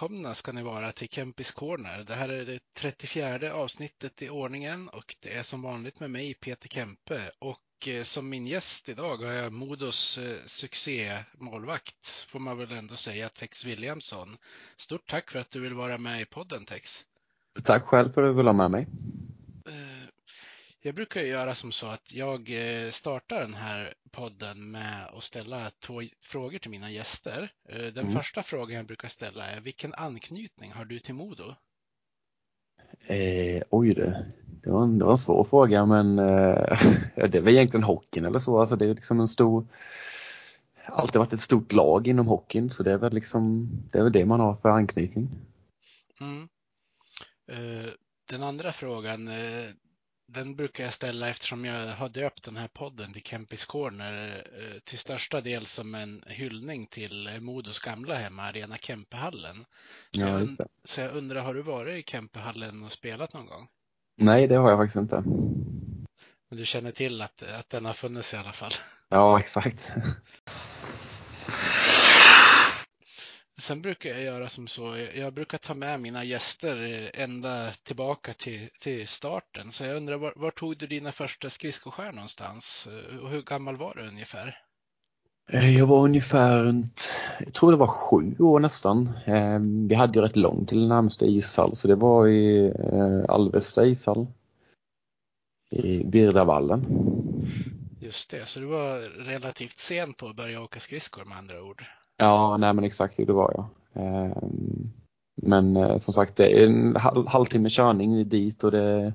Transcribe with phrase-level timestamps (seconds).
[0.00, 2.04] välkomna ska ni vara till Kempis Corner.
[2.06, 6.34] Det här är det 34 avsnittet i ordningen och det är som vanligt med mig
[6.34, 12.58] Peter Kempe och eh, som min gäst idag har jag Modos eh, succémålvakt får man
[12.58, 14.36] väl ändå säga Tex Williamson.
[14.76, 17.04] Stort tack för att du vill vara med i podden Tex.
[17.64, 18.86] Tack själv för att du vill ha med mig.
[20.82, 25.70] Jag brukar göra som så att jag eh, startar den här podden med att ställa
[25.70, 27.52] två frågor till mina gäster.
[27.68, 28.12] Eh, Den Mm.
[28.12, 31.54] första första frågan jag brukar ställa är vilken anknytning har du till Modo?
[33.06, 34.26] Eh, oj det.
[34.62, 36.82] Det var, en, det var en svår fråga men eh,
[37.14, 38.60] det är väl egentligen hockeyn eller så.
[38.60, 39.66] Alltså det är liksom en stor
[40.86, 44.12] alltid varit ett stort lag inom hockeyn så det är väl liksom det är väl
[44.12, 45.28] det man har för anknytning.
[46.20, 46.48] Mm.
[47.52, 47.90] Eh,
[48.28, 49.70] Den andra frågan, eh,
[50.32, 54.78] den brukar jag ställa eftersom jag har döpt den här podden till Kempis Corner eh,
[54.84, 59.64] till största del som en hyllning till Modos gamla hemma, Arena Kempehallen.
[60.12, 63.68] Så, Ja, jag, så jag undrar, har du varit i Kempehallen och spelat någon gång?
[64.16, 65.22] Nej det har jag faktiskt inte.
[66.48, 68.72] Men du känner till att, att den har funnits i alla fall.
[69.08, 69.92] Ja exakt.
[73.60, 76.82] Sen brukar jag göra som så, jag- brukar ta med mina gäster
[77.14, 79.72] eh, ända tillbaka till, till starten.
[79.72, 82.88] Så jag undrar, var, var tog du dina första skridskoskär någonstans?
[83.12, 84.58] Eh, Och hur gammal var du ungefär?
[85.52, 87.10] Eh, Jag var ungefär runt,
[87.40, 89.10] jag tror det var sju år nästan.
[89.26, 92.72] Eh, Vi hade ju rätt långt till närmaste ishall så det var i
[93.28, 94.26] Alvesta ishall.
[95.70, 96.86] I Virdavallen.
[98.00, 101.84] Just det, så du var relativt sen på att börja åka skridskor med andra ord.
[102.20, 103.66] Ja, nej men exakt det var jag.
[104.04, 104.90] Ehm,
[105.34, 109.12] men eh, som sagt det är en halvtimme körning dit och det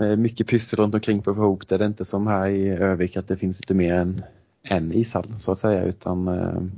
[0.00, 1.78] är mycket pyssel runt omkring för att få ihop det.
[1.78, 4.22] Det är inte som här i Övik att det finns lite mer än
[4.62, 6.70] en ishall så att säga utan ehm,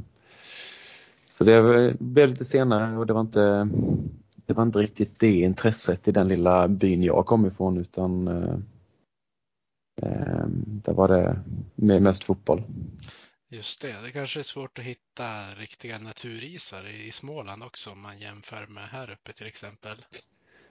[1.31, 3.69] så det blev lite senare och det var inte
[4.47, 8.55] det var inte riktigt det intresset i den lilla byn jag kom ifrån utan eh,
[10.03, 12.63] ehm, där var det mest fotboll.
[13.53, 18.19] Just det, det kanske är svårt att hitta riktiga naturisar i Småland också om man
[18.19, 20.05] jämför med här uppe till exempel.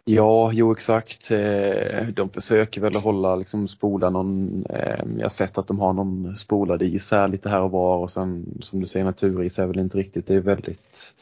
[0.05, 1.31] Ja, jo exakt.
[1.31, 5.79] Eh, De försöker väl att hålla liksom spola någon, eh, jag har sett att de
[5.79, 9.59] har någon spolad is här lite här och var och sen som du säger naturis
[9.59, 11.13] är väl inte riktigt, det är väldigt,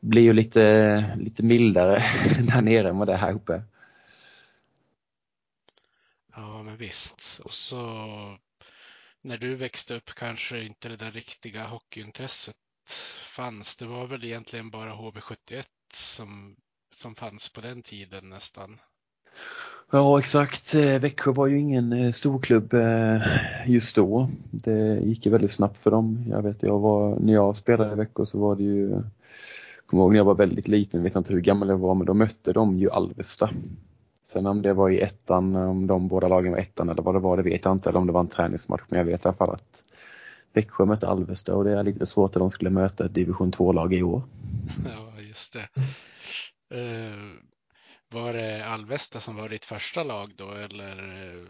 [0.00, 2.02] blir ju lite, lite mildare
[2.52, 3.62] där nere än vad det är här uppe.
[6.36, 7.40] Ja, men visst.
[7.44, 7.78] Och så
[9.22, 12.56] när du växte upp kanske inte det där riktiga hockeyintresset
[13.36, 13.76] fanns.
[13.76, 15.64] Det var väl egentligen bara HV71
[15.94, 16.56] som,
[16.94, 18.80] som fanns på den tiden nästan.
[19.90, 23.20] Ja exakt, eh, Växjö var ju ingen eh, storklubb eh,
[23.66, 24.28] just då.
[24.50, 26.24] Det gick ju väldigt snabbt för dem.
[26.30, 30.02] Jag vet, jag var, när jag spelade i Växjö så var det ju, Jag kommer
[30.02, 32.14] ihåg när jag var väldigt liten, jag vet inte hur gammal jag var, men då
[32.14, 33.50] mötte de ju Alvesta.
[34.28, 37.18] Sen om det var i ettan, om de båda lagen var ettan eller vad det
[37.18, 37.88] var, det vet jag inte.
[37.88, 39.82] Eller om det var en träningsmatch, men jag vet i alla fall att
[40.52, 43.94] Växjö mötte Alvesta och det är lite svårt att de skulle möta ett division 2-lag
[43.94, 44.22] i år.
[44.84, 45.68] Ja, just det.
[46.78, 47.14] Eh,
[48.12, 51.46] var det Alvesta som var ditt första lag då eller eh,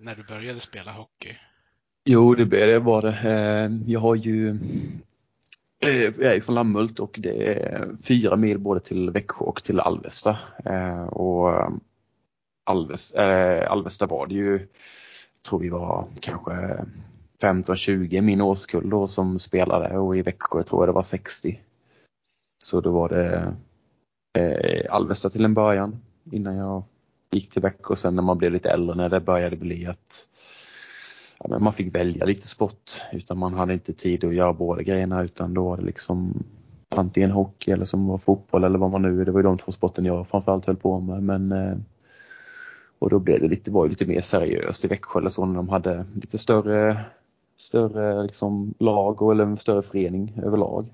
[0.00, 1.36] när du började spela hockey?
[2.04, 3.18] Jo, det, var det.
[3.18, 4.58] Eh, Jag har ju
[5.80, 10.38] jag är från Lammhult och det är fyra mil både till Växjö och till Alvesta.
[11.10, 11.72] Och
[12.68, 14.68] Alves, eh, äh, Alvesta var det ju,
[15.48, 16.84] tror vi var kanske
[17.42, 19.98] 15-20 min årskull då som spelade.
[19.98, 21.60] Och i Växjö tror jag det var 60.
[22.58, 23.54] Så då var det
[24.38, 26.00] eh, Alvesta till en början
[26.32, 26.82] innan jag
[27.30, 27.92] gick till Växjö.
[27.92, 30.28] Och sen när man blev lite äldre när det började bli att
[31.38, 33.02] ja, men man fick välja lite sport.
[33.12, 36.44] Utan man hade inte tid att göra båda grejerna utan då var det liksom
[36.88, 39.72] antingen hockey eller som var fotboll eller vad man nu, det var ju de två
[39.72, 41.22] sporten jag framförallt höll på med.
[41.22, 41.76] Men eh,
[42.98, 45.54] och då blev det lite, var det lite mer seriöst i Växjö eller så när
[45.54, 47.04] de hade lite större,
[47.56, 50.86] större liksom lag och eller en större förening överlag.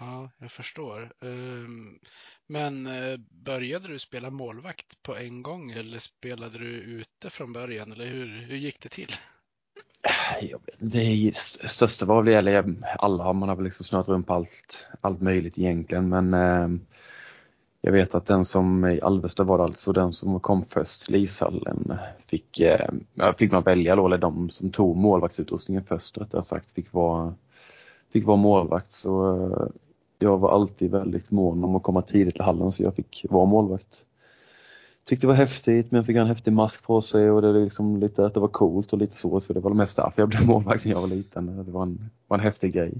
[0.00, 1.12] Ja, jag förstår.
[1.22, 1.98] Ehm,
[2.46, 7.92] men eh, började du spela målvakt på en gång eller spelade du ute från början
[7.92, 9.08] eller hur, hur gick det till?
[10.78, 15.20] Det största var väl, eller alla, man har väl liksom snurrat runt på allt, allt
[15.20, 16.68] möjligt egentligen men eh,
[17.88, 21.92] jag vet att den som i Alvesta var alltså den som kom först till ishallen
[22.26, 22.90] fick, eh,
[23.36, 27.34] fick man välja då, eller de som tog målvaktsutrustningen först rättare sagt fick vara,
[28.12, 29.66] fick vara målvakt så eh,
[30.18, 33.46] jag var alltid väldigt mån om att komma tidigt till hallen så jag fick vara
[33.46, 34.04] målvakt.
[35.04, 38.26] Tyckte det var häftigt men fick en häftig mask på sig och det, liksom lite,
[38.26, 40.84] att det var coolt och lite så så det var mest därför jag blev målvakt
[40.84, 41.64] när jag var liten.
[41.64, 42.92] Det var en, var en häftig grej.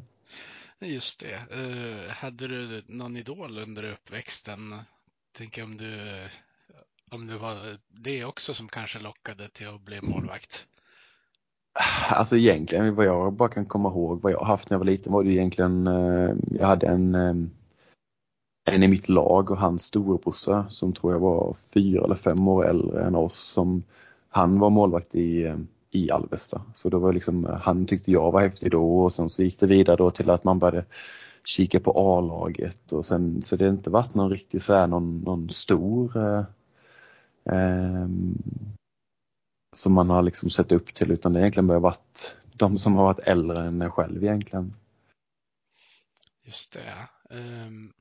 [0.81, 1.57] Just det.
[1.57, 4.75] Uh, hade du någon idol under uppväxten?
[5.33, 6.23] Tänker om du
[7.11, 10.67] om det var det också som kanske lockade till att bli målvakt?
[12.11, 15.13] Alltså egentligen vad jag bara kan komma ihåg vad jag haft när jag var liten
[15.13, 17.51] var det egentligen, uh, jag hade en um,
[18.69, 22.67] en i mitt lag och hans storebrorsa som tror jag var fyra eller fem år
[22.67, 23.83] äldre än oss som
[24.29, 25.55] han var målvakt i
[25.91, 26.63] i Alvesta.
[26.75, 29.61] Så då var liksom, eh, han tyckte jag var häftig då och sen så gick
[29.61, 30.87] det vidare då till att man började
[31.45, 35.21] kika på A-laget och sen så det har inte varit någon riktig så här någon,
[35.21, 36.45] någon stor eh,
[37.55, 38.09] eh,
[39.77, 42.97] som man har liksom sett upp till utan det har egentligen bara varit de som
[42.97, 44.75] har varit äldre än en själv egentligen.
[46.45, 47.09] Just det.
[47.37, 47.93] Um,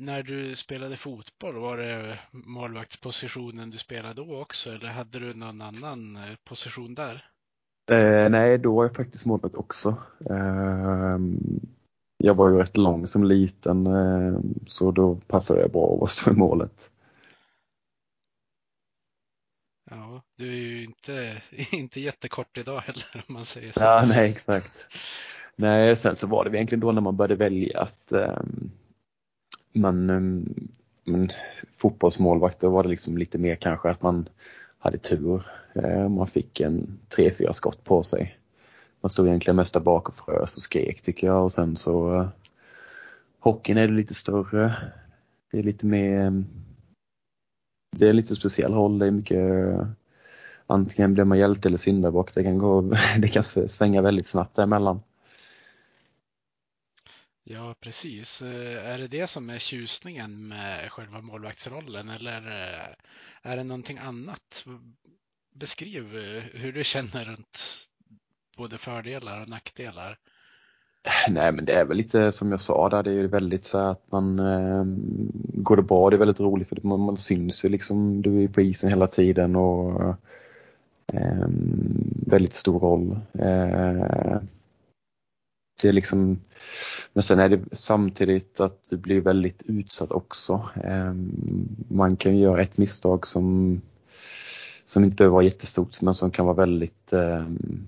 [0.00, 5.60] när du spelade fotboll, var det målvaktspositionen du spelade då också eller hade du någon
[5.60, 7.24] annan eh, position där?
[7.90, 9.96] Eh, nej, då var jag faktiskt målvakt också.
[10.30, 11.18] Eh,
[12.16, 16.30] jag var ju rätt lång som liten eh, så då passade det bra att stå
[16.30, 16.90] i målet.
[19.90, 21.42] Ja, du är ju inte,
[21.72, 23.80] inte jättekort idag heller om man säger så.
[23.80, 24.72] Ja, nej exakt.
[25.56, 28.12] Nej, sen så var det egentligen då när man började välja att
[29.72, 30.68] men, ehm,
[31.04, 31.28] men
[31.76, 34.28] fotbollsmålvakt, då var det liksom lite mer kanske att man
[34.78, 35.46] hade tur.
[35.74, 38.38] Eh, man fick en tre, fyra skott på sig.
[39.00, 42.14] Man stod egentligen mest där bak och frös och skrek tycker jag och sen så
[42.14, 42.28] eh,
[43.40, 44.76] hockeyn är det lite större.
[45.50, 46.44] Det är lite mer ehm,
[47.96, 48.98] det är en lite speciell roll.
[48.98, 49.40] Det är mycket
[50.66, 52.34] antingen blir man hjälte eller syndabock.
[52.34, 52.80] Det kan gå,
[53.18, 55.00] det kan svänga väldigt snabbt däremellan.
[57.44, 58.42] Ja, precis.
[58.42, 63.98] Eh, är det det som är tjusningen med själva målvaktsrollen eller eh, är det någonting
[63.98, 64.64] annat?
[65.54, 67.86] Beskriv eh, hur du känner runt
[68.56, 70.18] både fördelar och nackdelar.
[71.28, 73.78] Nej men det är väl lite som jag sa där, det är ju väldigt så
[73.78, 74.84] att man eh,
[75.54, 78.48] går det bra, det är väldigt roligt för man, man syns ju liksom, du är
[78.48, 80.02] på isen hela tiden och
[81.12, 81.48] eh,
[82.26, 83.20] väldigt stor roll.
[83.32, 84.36] Eh,
[85.82, 86.40] det är liksom,
[87.12, 90.68] men sen är det samtidigt att du blir väldigt utsatt också.
[90.84, 93.80] Ehm, man kan göra ett misstag som,
[94.86, 97.86] som inte behöver vara jättestort men som kan vara väldigt ehm,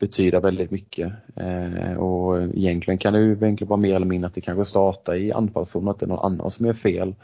[0.00, 1.12] betyda väldigt mycket.
[1.36, 5.14] Ehm, och egentligen kan det ju egentligen vara mer eller mindre att det kanske startar
[5.14, 7.14] i anfallszon, att det är någon annan som gör fel.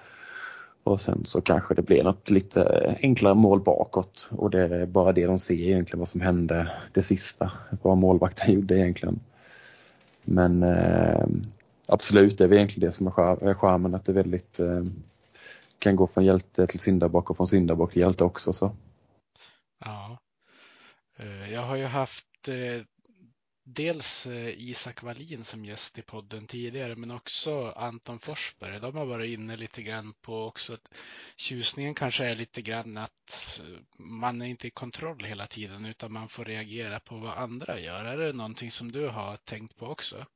[0.84, 5.12] Och sen så kanske det blir något lite enklare mål bakåt och det är bara
[5.12, 7.52] det de ser egentligen vad som hände det sista,
[7.82, 9.20] vad målvakten gjorde egentligen.
[10.24, 11.26] Men eh,
[11.88, 14.84] absolut, det är väl egentligen det som är charmen, att det väldigt eh,
[15.78, 18.52] kan gå från hjälte till syndabock och från syndabock till hjälte också.
[18.52, 18.72] Så.
[19.84, 20.18] Ja,
[21.18, 22.84] eh, jag har ju haft eh,
[23.64, 28.80] dels eh, Isak Wallin som gäst i podden tidigare, men också Anton Forsberg.
[28.80, 30.92] De har varit inne lite grann på också att
[31.36, 36.12] tjusningen kanske är lite grann att eh, man är inte i kontroll hela tiden utan
[36.12, 38.04] man får reagera på vad andra gör.
[38.04, 40.26] Är det någonting som du har tänkt på också?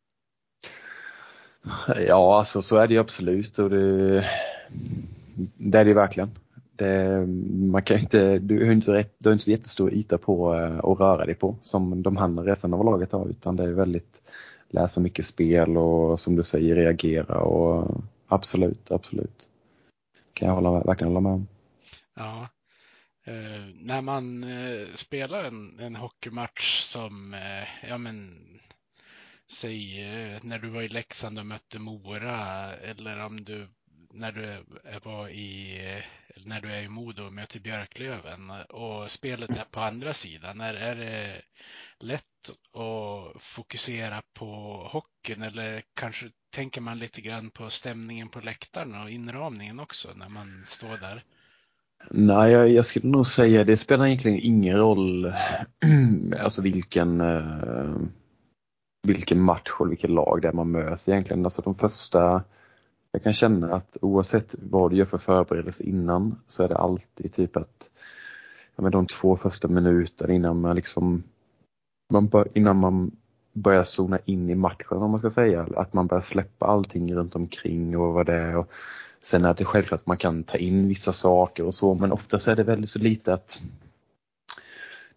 [2.06, 4.30] Ja, alltså så är det ju absolut och det,
[5.56, 6.38] det är det verkligen.
[6.78, 7.26] Det,
[7.72, 11.00] man kan inte, du har inte, du har inte så jättestor yta på eh, att
[11.00, 14.22] röra dig på som de andra resten av laget har utan det är väldigt
[14.68, 19.48] läsa mycket spel och som du säger reagera och absolut, absolut.
[20.32, 21.48] Kan jag hålla, verkligen hålla med om.
[22.16, 22.48] Ja.
[23.24, 28.44] Eh, när man eh, spelar en, en hockeymatch som, eh, ja men,
[29.52, 33.68] säg eh, när du var i Leksand och mötte Mora eller om du
[34.10, 34.64] när du
[35.04, 35.78] var i,
[36.44, 40.60] när du är i Modo och möter Björklöven och spelet är på andra sidan.
[40.60, 41.42] Är, är det
[41.98, 42.24] lätt
[42.72, 44.46] att fokusera på
[44.92, 50.28] hockeyn eller kanske tänker man lite grann på stämningen på läktaren och inramningen också när
[50.28, 51.24] man står där?
[52.10, 55.32] Nej, jag, jag skulle nog säga det spelar egentligen ingen roll
[56.40, 57.96] alltså vilken eh,
[59.02, 61.44] vilken match och vilket lag det är man möts egentligen.
[61.44, 62.42] Alltså de första,
[63.18, 67.32] jag kan känna att oavsett vad du gör för förberedelse innan så är det alltid
[67.32, 67.88] typ att
[68.76, 71.22] ja, men de två första minuterna innan man liksom
[72.12, 73.10] man bör, innan man
[73.52, 75.68] börjar zona in i matchen om man ska säga.
[75.76, 78.56] Att man börjar släppa allting runt omkring och vad det är.
[78.56, 78.70] Och
[79.22, 82.48] sen är det självklart att man kan ta in vissa saker och så men oftast
[82.48, 83.60] är det väldigt så lite att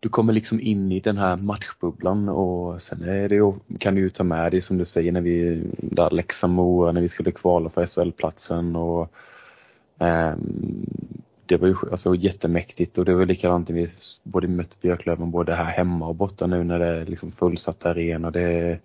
[0.01, 4.09] du kommer liksom in i den här matchbubblan och sen är det, kan du ju
[4.09, 7.85] ta med dig som du säger när vi, där Leksand när vi skulle kvala för
[7.85, 9.11] SHL-platsen och
[9.99, 10.33] eh,
[11.45, 13.87] det var ju alltså jättemäktigt och det var likadant när vi
[14.23, 18.31] både mötte Björklöven både här hemma och borta nu när det är liksom fullsatt arena.
[18.31, 18.79] Det,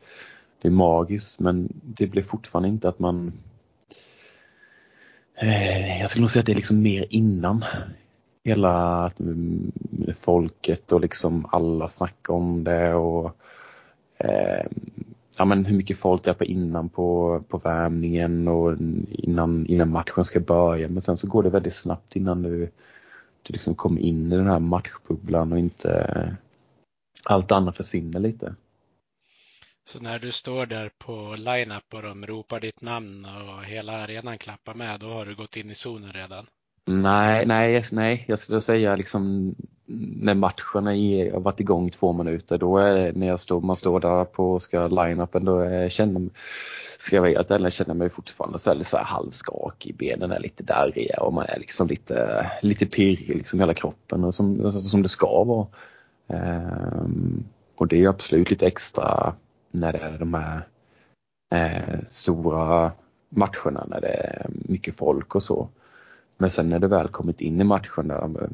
[0.63, 3.33] det är magiskt men det blir fortfarande inte att man
[5.35, 7.65] eh, jag skulle nog säga att det är liksom mer innan
[8.47, 9.73] hela mm,
[10.17, 13.37] folket och liksom alla snackar om det och
[14.19, 14.67] eh,
[15.39, 18.77] ja, men hur mycket folk det är på innan på, på värmningen och
[19.09, 20.89] innan, innan matchen ska börja.
[20.89, 22.71] Men sen så går det väldigt snabbt innan du,
[23.43, 26.37] du liksom kommer in i den här matchbubblan och inte
[27.25, 28.55] allt annat försvinner lite.
[29.85, 34.39] Så när du står där på line-up och de ropar ditt namn och hela arenan
[34.39, 36.47] klappar med, då har du gått in i zonen redan?
[36.89, 38.25] Nej, nej, nej.
[38.29, 39.55] Jag skulle säga liksom
[39.87, 44.25] när matchen har varit igång två minuter, då är när jag står, man står där
[44.25, 46.29] på ska line-upen, då är, känner,
[46.99, 50.41] ska jag vara helt ärlig, känner mig fortfarande så här, så här halvskakig, benen är
[50.41, 54.81] lite darriga och man är liksom lite, lite pirrig liksom hela kroppen och som, alltså
[54.81, 55.67] som det ska vara.
[56.29, 57.45] Ehm,
[57.77, 59.35] och det är absolut lite extra
[59.71, 60.67] när det är de här
[61.55, 62.93] eh, stora
[63.29, 65.69] matcherna när det är mycket folk och så.
[66.37, 68.51] Men sen när du väl kommit in i matchen där,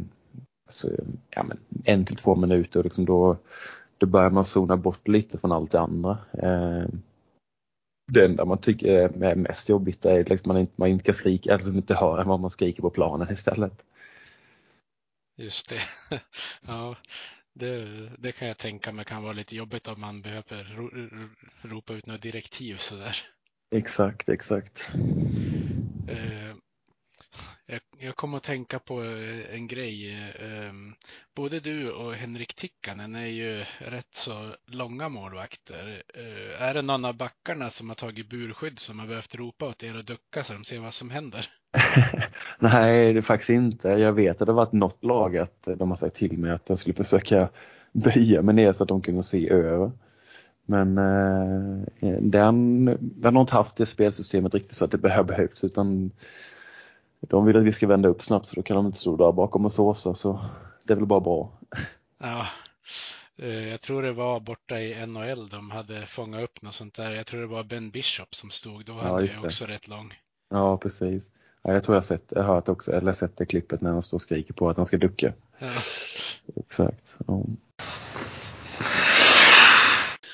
[0.67, 0.91] alltså,
[1.31, 3.37] ja, men en till två minuter, liksom då,
[3.99, 6.19] då börjar man zona bort lite från allt det andra.
[6.33, 6.85] Eh,
[8.13, 8.89] det enda man tycker
[9.23, 12.25] är mest jobbigt är att liksom man, inte, man inte kan skrika, alltså inte hör
[12.25, 13.85] vad man skriker på planen istället.
[15.37, 15.81] Just det.
[16.67, 16.97] ja,
[17.53, 20.91] det, det, kan jag tänka mig kan vara lite jobbigt om man behöver ro,
[21.63, 23.17] ropa ut något direktiv sådär.
[23.75, 24.93] Exakt, exakt.
[26.09, 26.57] Eh,
[27.67, 30.13] jag, jag kom att tänka på eh, en grej.
[30.41, 30.95] Ehm,
[31.35, 36.03] både du och Henrik Tikkanen är ju rätt så långa målvakter.
[36.15, 39.83] Eh, är det någon av backarna som har tagit burskydd som har behövt ropa åt
[39.83, 41.49] er att ducka så de ser vad som händer?
[42.59, 43.89] Nej, det är faktiskt inte.
[43.89, 46.69] Jag vet att det har varit något lag att de har sagt till mig att
[46.69, 47.49] jag skulle försöka
[47.93, 49.93] böja mig ner så att de kunde se över.
[50.67, 56.11] Men eh, den, den har inte haft det spelsystemet riktigt så att det behövs utan
[57.29, 59.33] de vill att vi ska vända upp snabbt så då kan de inte stå där
[59.33, 60.45] bakom och såsa så
[60.85, 61.53] det är väl bara bra.
[62.19, 62.47] Ja,
[63.37, 67.11] eh, jag tror det var borta i NHL de hade fångat upp något sånt där.
[67.11, 68.93] Jag tror det var Ben Bishop som stod då.
[68.93, 70.15] Han är också rätt lång.
[70.49, 71.31] Ja, precis.
[71.63, 74.17] Ja, jag tror jag sett, jag hört också, eller sett det klippet när han står
[74.17, 75.33] och skriker på att han ska ducka.
[75.59, 75.69] Ja.
[76.57, 77.17] Exakt.
[77.27, 77.45] Ja.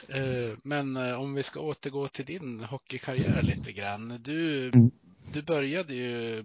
[0.09, 4.19] Eh, men eh, om vi ska återgå till din hockeykarriär lite grann.
[4.21, 4.91] Du, mm.
[5.33, 6.45] du började ju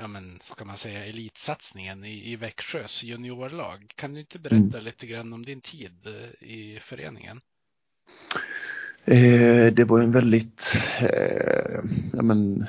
[0.00, 3.92] ja men, ska man säga, elitsatsningen i, i Växjös juniorlag.
[3.94, 4.84] Kan du inte berätta mm.
[4.84, 7.40] lite grann om din tid eh, i föreningen?
[9.04, 11.80] Eh, det var en väldigt, eh,
[12.12, 12.66] ja men,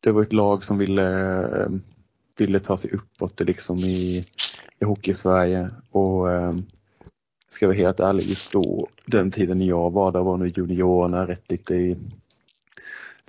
[0.00, 1.70] det var ett lag som ville,
[2.38, 4.26] ville ta sig uppåt liksom i,
[4.80, 6.56] i hockey-Sverige och eh,
[7.48, 11.26] ska jag vara helt ärlig, just då, den tiden jag var där var nog juniorerna
[11.26, 11.96] rätt lite i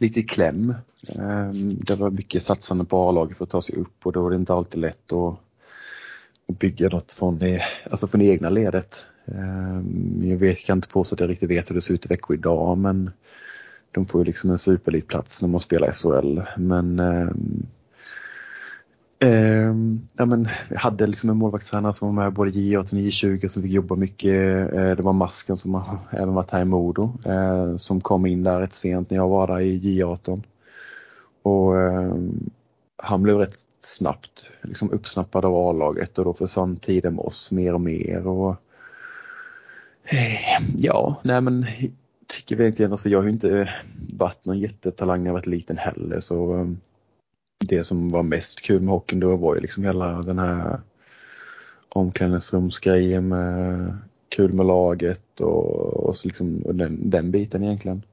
[0.02, 0.74] lite i kläm.
[1.16, 4.30] Ehm, det var mycket satsande på A-laget för att ta sig upp och då är
[4.30, 5.40] det inte alltid lätt att,
[6.60, 9.06] bygga något från det, alltså från det egna ledet.
[9.26, 12.10] Ehm, jag vet, kan inte påstå att jag riktigt vet hur det ser ut i
[12.10, 13.12] Växjö idag men
[13.92, 16.42] de får ju liksom en superelitplats när man spelar SHL.
[16.58, 17.66] Men ehm,
[19.22, 19.74] Eh,
[20.18, 23.64] ja, men, jag hade liksom en målvaktstränare som var med både J18 och J20 som
[23.64, 24.74] fick jobba mycket.
[24.74, 28.44] Eh, det var Masken som har även varit här i Modo eh, som kom in
[28.44, 30.44] där rätt sent när jag var där i J18.
[31.42, 32.50] Och ehm,
[32.98, 37.74] han blev rätt snabbt liksom uppsnappad av A-laget och då försvann tiden med oss mer
[37.74, 38.28] och mer.
[38.28, 38.56] Och,
[40.04, 41.66] eh, ja, nej men
[42.28, 43.74] tycker egentligen, alltså jag har ju inte
[44.14, 46.78] varit någon jättetalang när jag varit liten heller så ehm,
[47.60, 50.82] det som var mest kul med hockeyn då var ju liksom hela den här
[51.90, 53.98] omklädningsrumsgrejen med
[54.30, 58.04] kul med laget och, och, så liksom, och den, den biten egentligen.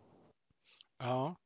[0.98, 1.36] Ja.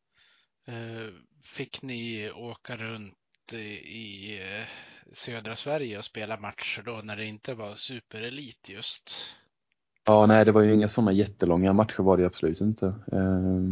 [0.67, 1.09] Eh,
[1.43, 3.15] fick ni åka runt
[3.53, 4.67] i eh,
[5.13, 9.13] södra Sverige och spela matcher då när det inte var superelit just?
[10.05, 12.95] Ja, nej, det var ju inga sådana jättelånga matcher var det absolut inte.
[13.13, 13.69] Eh,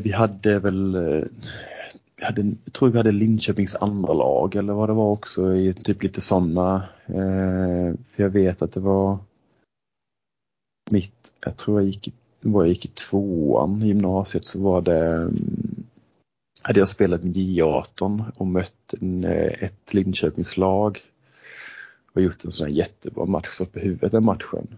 [0.00, 0.94] vi hade väl,
[2.16, 5.74] vi hade, jag tror vi hade Linköpings andra lag eller vad det var också i
[5.74, 6.88] typ lite sådana.
[7.06, 9.18] Eh, för jag vet att det var
[10.90, 15.84] mitt, jag tror jag gick, jag gick i tvåan i gymnasiet så var det mm,
[16.62, 21.00] hade jag spelat med J18 och mött en, eh, ett Linköpingslag
[22.12, 24.68] och gjort en sån här jättebra match, så på huvudet den matchen.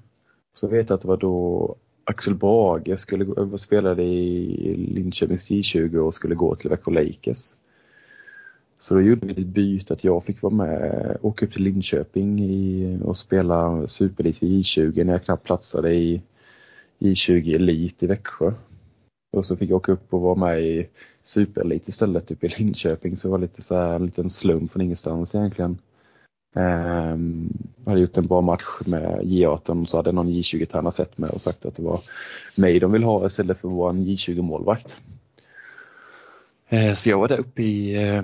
[0.54, 1.76] Så vet jag att det var då
[2.08, 7.54] Axel Bage skulle spelade i Linköpings J20 och skulle gå till Växjö Lakers.
[8.80, 12.40] Så då gjorde vi ett byte att jag fick vara med, åka upp till Linköping
[12.40, 16.22] i, och spela superelit i J20 när jag knappt platsade i
[16.98, 18.52] J20 Elit i Växjö.
[19.32, 20.88] Och så fick jag åka upp och vara med i
[21.22, 23.16] superelit istället, typ i Linköping.
[23.16, 25.78] Så det var lite så här, en liten slump från ingenstans egentligen.
[26.56, 27.16] Eh,
[27.86, 31.40] hade gjort en bra match med J18 och så hade någon J20-tränare sett mig och
[31.40, 32.00] sagt att det var
[32.56, 35.00] mig de vill ha istället för vår J20-målvakt.
[36.68, 38.22] Eh, så jag var där uppe i eh,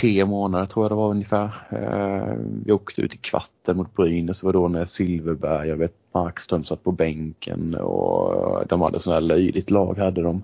[0.00, 1.50] tre månader tror jag det var ungefär.
[1.72, 5.94] Uh, vi åkte ut i kvarten mot Brynäs, det var då när Silverberg, jag vet
[6.12, 10.42] Markström satt på bänken och de hade sådana här löjligt lag hade de.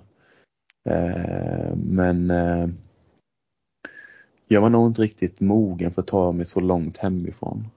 [0.89, 2.69] Eh, men eh,
[4.53, 7.69] jag var nog inte riktigt mogen för att ta mig så långt hemifrån.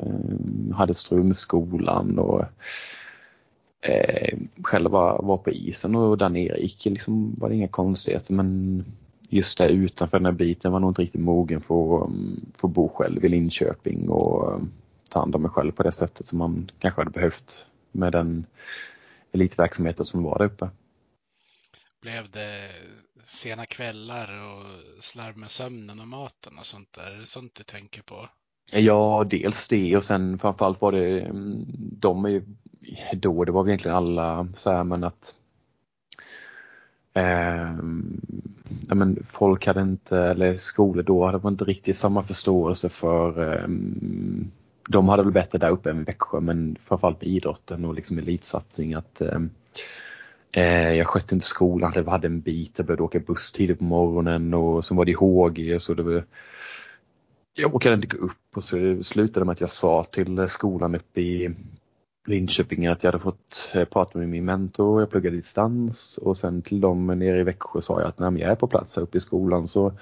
[0.00, 2.44] Ehm, eh, hade strul med skolan och
[4.62, 8.84] själv var, var på isen och där nere gick liksom, var det inga konstigheter men
[9.28, 12.72] just där utanför den här biten var nog inte riktigt mogen för, för att mm,
[12.72, 14.70] bo själv i Linköping och mm,
[15.10, 18.46] ta hand om mig själv på det sättet som man kanske hade behövt med den
[19.32, 20.68] elitverksamheten som var där uppe.
[22.00, 22.60] Blev det
[23.26, 24.64] sena kvällar och
[25.04, 27.10] slarv med sömnen och maten och sånt där?
[27.10, 28.28] Är det sånt du tänker på?
[28.72, 32.42] Ja, dels det och sen framförallt var det, mm, de är ju
[33.12, 35.36] då, det var egentligen alla så här men att
[37.14, 37.76] eh,
[38.88, 43.52] ja, men folk hade inte, eller skolor då hade man inte riktigt samma förståelse för
[43.52, 43.68] eh,
[44.88, 48.18] de hade väl bättre där uppe än i Växjö men framförallt med idrotten och liksom
[48.18, 49.40] elitsatsning att eh
[50.56, 53.84] Eh, jag skötte inte skolan, jag hade en bit, jag började åka buss tidigt på
[53.84, 56.24] morgonen och så var det HG så det var
[57.54, 60.94] jag orkade inte gå upp och så det slutade med att jag sa till skolan
[60.94, 61.54] uppe i
[62.26, 66.62] Linköping att jag hade fått eh, prata med min mentor, jag pluggade distans och sen
[66.62, 69.18] till dem nere i Växjö sa jag att när jag är på plats här uppe
[69.18, 69.94] i skolan så när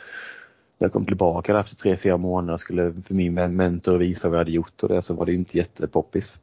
[0.78, 4.50] jag kom tillbaka efter tre, fyra månader skulle för min mentor visa vad jag hade
[4.50, 6.40] gjort och det så var det inte jättepoppis.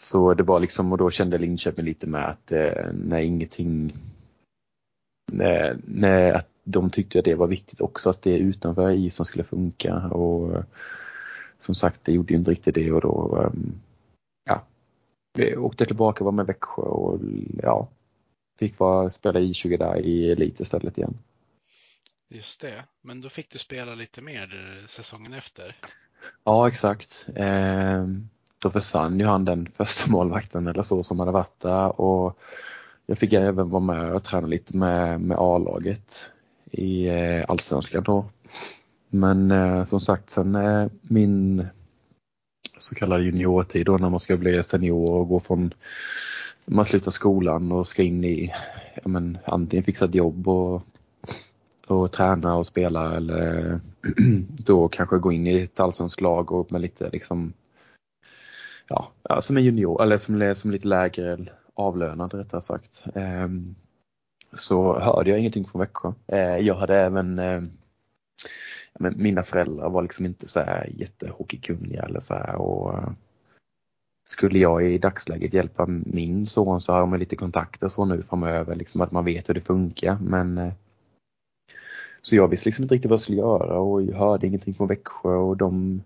[0.00, 0.06] Nej.
[0.06, 3.92] Så det var liksom och då kände Linköping lite med att eh, när ingenting
[5.32, 9.44] när, när att de tyckte att det var viktigt också att det utanför isen skulle
[9.44, 10.64] funka och
[11.60, 13.72] som sagt det gjorde ju inte riktigt det och då ehm,
[14.44, 14.66] ja,
[15.34, 17.20] vi åkte tillbaka var med Växjö och
[17.62, 17.88] ja,
[18.58, 21.18] fick vara, spela I20 där i elit istället igen.
[22.28, 25.76] Just det, men då fick du spela lite mer säsongen efter.
[26.44, 27.28] Ja, exakt.
[27.34, 28.06] Eh,
[28.60, 32.38] då försvann ju han den första målvakten eller så som hade varit där och
[33.06, 36.30] jag fick även vara med och träna lite med, med A-laget
[36.70, 38.24] i eh, Allsvenskan då.
[39.08, 41.66] Men eh, som sagt sen eh, min
[42.78, 45.74] så kallad juniortid då när man ska bli senior och gå från
[46.64, 48.52] man slutar skolan och ska in i
[48.94, 50.82] ja, men, antingen fixa ett jobb och
[51.86, 53.80] och träna och spela eller
[54.48, 57.52] då kanske gå in i ett allsvenskt lag och med lite liksom
[58.90, 61.38] ja, som en junior eller som, som lite lägre
[61.74, 63.04] avlönad rättare sagt.
[63.14, 63.74] Ehm,
[64.54, 66.12] så hörde jag ingenting från Växjö.
[66.26, 67.70] Eh, jag hade även ehm,
[68.98, 73.10] men mina föräldrar var liksom inte så här jättehockeykunniga eller så här och eh,
[74.28, 78.74] skulle jag i dagsläget hjälpa min son så har de lite kontakter så nu framöver,
[78.74, 80.72] liksom att man vet hur det funkar men eh,
[82.22, 84.88] så jag visste liksom inte riktigt vad jag skulle göra och jag hörde ingenting från
[84.88, 86.02] Växjö och de,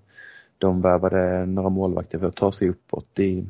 [0.65, 3.47] de värvade några målvakter för att ta sig uppåt i,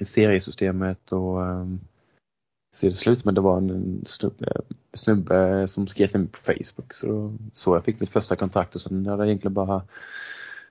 [0.00, 1.80] i seriesystemet och um,
[2.74, 4.52] så det slut men det var en snubbe,
[4.92, 8.80] snubbe som skrev till mig på Facebook så, så jag fick mitt första kontrakt och
[8.80, 9.82] sen hade jag egentligen bara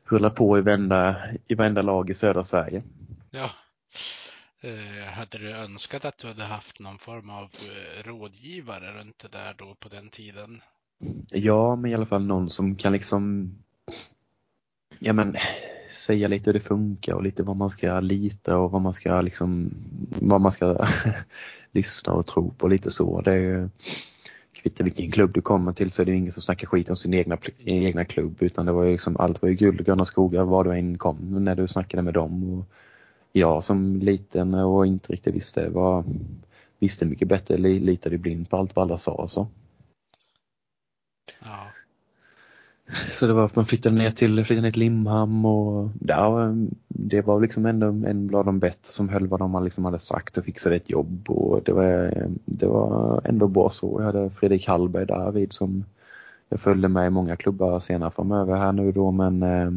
[0.06, 1.16] rullat på i varenda,
[1.48, 2.84] i varenda lag i södra Sverige.
[3.32, 3.50] Ja.
[4.62, 9.32] Eh, hade du önskat att du hade haft någon form av eh, rådgivare runt det
[9.32, 10.62] där då på den tiden?
[11.30, 13.52] Ja, men i alla fall någon som kan liksom
[15.04, 15.36] ja men
[15.89, 19.22] säga lite hur det funkar och lite vad man ska lita och vad man ska
[19.22, 19.72] liksom
[20.22, 20.88] vad man ska
[21.72, 23.22] lyssna och tro på lite så.
[23.22, 23.70] Det är
[24.54, 27.13] kvittar vilken klubb du kommer till så är det ingen som snackar skit om sin
[27.13, 30.44] egna, egna klubb utan det var ju liksom allt var ju guld och gröna skogar
[30.44, 32.60] var du än kom när du snackade med dem.
[32.60, 32.66] Och
[33.32, 36.06] jag som liten och inte riktigt visste vad
[36.80, 39.48] visste mycket bättre litade blind på allt vad alla sa och så.
[41.39, 41.68] Ja.
[43.12, 46.54] Så det var att man flyttade ner till, flyttade ner till Limhamn och ja,
[46.88, 50.38] det var liksom ändå en av de bättre som höll vad de liksom hade sagt
[50.38, 52.13] och fixade ett jobb och det var,
[52.46, 53.96] det var ändå bra så.
[54.00, 55.86] Jag hade Fredrik Hallberg där vid som
[56.50, 59.72] jag följde med i många klubbar senare framöver här nu då men eh,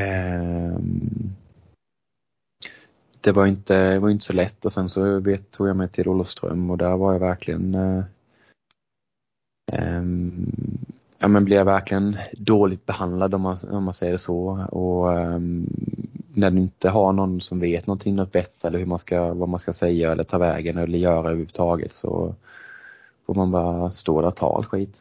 [0.00, 0.78] eh,
[3.20, 5.88] det var inte, det var inte så lätt och sen så vet, tog jag mig
[5.88, 8.04] till Olofström och där var jag verkligen eh,
[9.72, 10.52] ehm,
[11.22, 14.66] ja, men blev verkligen dåligt behandlad om man, om man säger det så.
[14.70, 15.66] Och um,
[16.34, 19.48] när du inte har någon som vet någonting något bättre eller hur man ska, vad
[19.48, 22.34] man ska säga eller ta vägen eller göra överhuvudtaget så
[23.26, 24.96] får man bara stå där och ta all skit.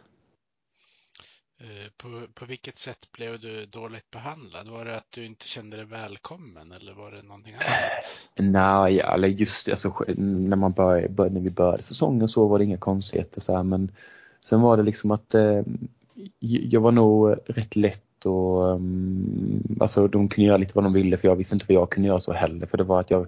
[1.59, 4.67] Eh, på, på vilket sätt blev du dåligt behandlad?
[4.67, 8.53] Var det att du inte kände dig välkommen eller var det någonting annat?
[8.53, 12.77] Nej, eller just alltså, när, man började, när vi började säsongen så var det inga
[12.77, 13.91] konstigheter så här, men
[14.41, 15.61] sen var det liksom att eh,
[16.39, 21.17] jag var nog rätt lätt och um, alltså de kunde göra lite vad de ville
[21.17, 23.27] för jag visste inte vad jag kunde göra så heller för det var att jag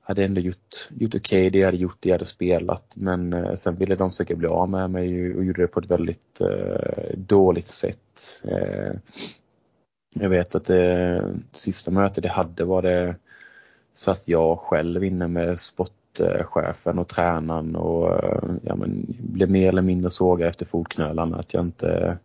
[0.00, 3.32] hade ändå gjort, gjort okej okay, det jag hade gjort, det jag hade spelat men
[3.32, 6.40] uh, sen ville de försöka bli av med mig och gjorde det på ett väldigt
[6.40, 8.42] uh, dåligt sätt.
[8.44, 8.98] Uh,
[10.14, 13.16] jag vet att det sista mötet jag hade var det
[13.94, 15.60] satt jag själv inne med
[16.44, 21.36] Chefen och tränaren och eh, ja, men, blev mer eller mindre sågad efter fotknölarna.
[21.36, 22.18] Att jag inte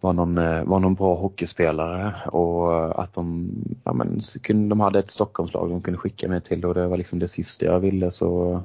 [0.00, 3.50] var någon, eh, var någon bra hockeyspelare och att de,
[3.84, 4.20] ja men,
[4.68, 7.66] de hade ett Stockholmslag de kunde skicka mig till och det var liksom det sista
[7.66, 8.62] jag ville så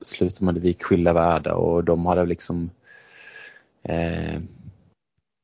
[0.00, 2.70] slutade man, vi gick skilda världar och de hade liksom
[3.82, 4.34] eh,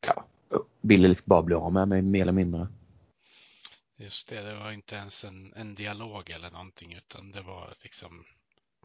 [0.06, 0.24] ja,
[0.80, 2.66] ville liksom bara bli av med mig mer eller mindre.
[3.98, 8.24] Just det, det var inte ens en, en dialog eller någonting utan det var liksom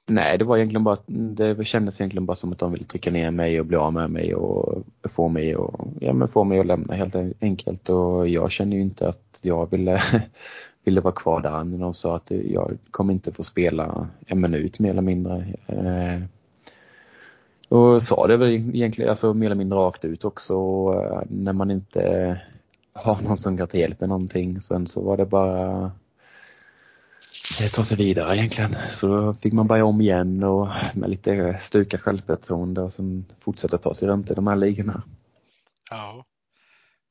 [0.05, 3.31] Nej, det var egentligen bara, det kändes egentligen bara som att de ville trycka ner
[3.31, 6.65] mig och bli av med mig och få mig, och, ja, men få mig att
[6.65, 7.89] lämna helt enkelt.
[7.89, 10.03] Och jag kände ju inte att jag ville,
[10.83, 14.79] ville vara kvar där när de sa att jag kommer inte få spela en minut
[14.79, 15.53] mer eller mindre.
[15.67, 16.21] Eh,
[17.69, 20.53] och sa det väl egentligen alltså mer eller mindre rakt ut också
[20.93, 22.41] eh, när man inte
[22.93, 24.61] har någon som kan ta hjälp med någonting.
[24.61, 25.91] Sen så var det bara
[27.73, 28.75] ta sig vidare egentligen.
[28.89, 33.77] Så då fick man börja om igen och med lite stuka självförtroende och sen fortsätta
[33.77, 35.03] ta sig runt i de här ligorna.
[35.89, 36.25] Ja,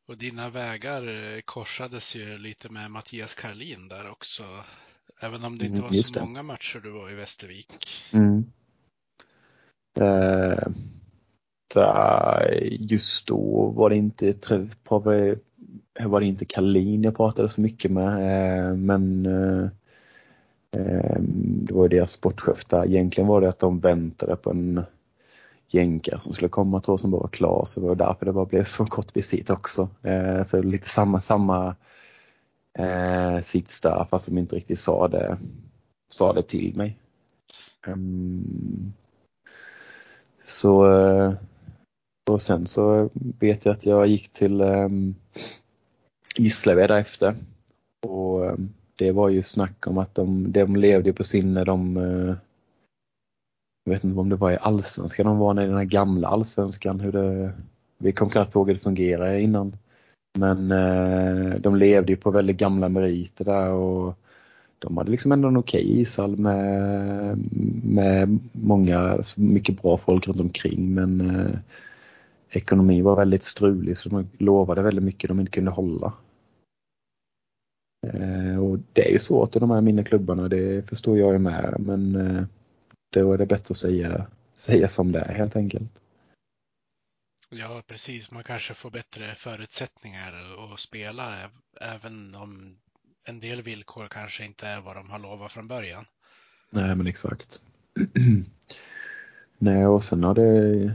[0.08, 4.42] och dina vägar eh, korsades ju lite med Mattias Karlin där också.
[5.20, 7.88] Även om det inte mm, var så många matcher du var i Västervik.
[8.12, 8.44] Mm.
[10.00, 10.68] Eh,
[12.80, 14.32] just då var det inte
[15.94, 19.68] Eh, var det inte Kalin jag pratade så mycket med eh, men eh,
[21.62, 22.86] det var ju deras sportchef där.
[22.86, 24.82] Egentligen var det att de väntade på en
[25.68, 28.32] jänkare som skulle komma tror jag som bara var klar så det var därför det
[28.32, 29.88] bara blev så kort visit också.
[30.46, 31.74] Så lite samma, samma
[33.42, 35.38] sits där fast de inte riktigt sa det,
[36.08, 36.98] sa det till mig.
[37.86, 38.92] Ehm,
[40.44, 40.86] så
[42.30, 45.14] och sen så vet jag att jag gick till um,
[46.36, 47.36] Gislaved därefter
[48.06, 51.96] och um, det var ju snack om att de, de levde på sin när de
[51.96, 52.34] eh,
[53.84, 57.00] jag vet inte om det var i allsvenskan de var, i den här gamla allsvenskan,
[57.00, 57.52] hur det,
[57.98, 59.76] vi kom knappt ihåg hur det fungerade innan.
[60.38, 64.14] Men eh, de levde ju på väldigt gamla meriter där och
[64.78, 67.38] de hade liksom ändå en okej ishall med,
[67.84, 71.58] med många, alltså mycket bra folk runt omkring men eh,
[72.50, 76.12] ekonomin var väldigt strulig så de lovade väldigt mycket de inte kunde hålla.
[78.06, 81.38] Eh, och det är ju svårt i de här mindre klubbarna, det förstår jag ju
[81.38, 81.74] med.
[81.78, 82.44] Men eh,
[83.12, 85.90] då är det bättre att säga, säga som det är helt enkelt.
[87.50, 88.30] Ja, precis.
[88.30, 90.34] Man kanske får bättre förutsättningar
[90.72, 92.76] att spela även om
[93.24, 96.04] en del villkor kanske inte är vad de har lovat från början.
[96.70, 97.60] Nej, men exakt.
[99.58, 100.92] Nej, och sen har det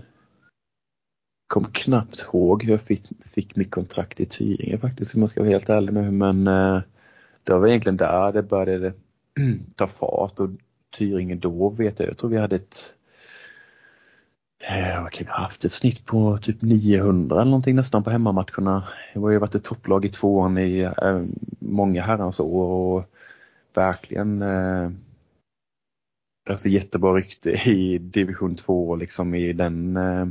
[1.47, 5.41] kom knappt ihåg hur jag fick, fick mitt kontrakt i Tyringe faktiskt om jag ska
[5.41, 6.81] vara helt ärlig nu men eh,
[7.43, 8.93] det var egentligen där det började
[9.75, 10.49] ta fart och
[10.97, 12.95] Tyringe då vet jag, jag tror vi hade ett
[14.69, 15.65] eh, vad kan vi haft?
[15.65, 18.84] Ett snitt på typ 900 eller någonting nästan på hemmamatcherna.
[19.13, 21.23] Det har ju varit ett topplag i tvåan i eh,
[21.60, 23.05] många herrans år och
[23.73, 24.89] verkligen eh,
[26.49, 30.25] alltså jättebra rykte i division 2 liksom i den eh,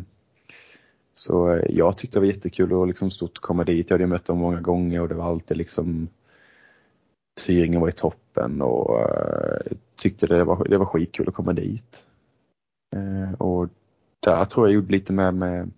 [1.15, 3.91] så eh, jag tyckte det var jättekul och liksom stort att komma dit.
[3.91, 6.09] Jag hade mött dem många gånger och det var alltid liksom
[7.47, 12.07] Tyringen var i toppen och uh, tyckte det var, det var skitkul att komma dit.
[12.97, 13.69] Uh, och
[14.21, 15.71] där tror jag gjorde lite med, med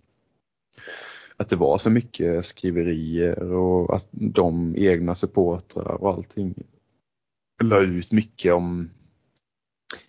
[1.36, 6.54] att det var så mycket skriverier och att de egna supportrar och allting
[7.62, 8.90] la ut mycket om,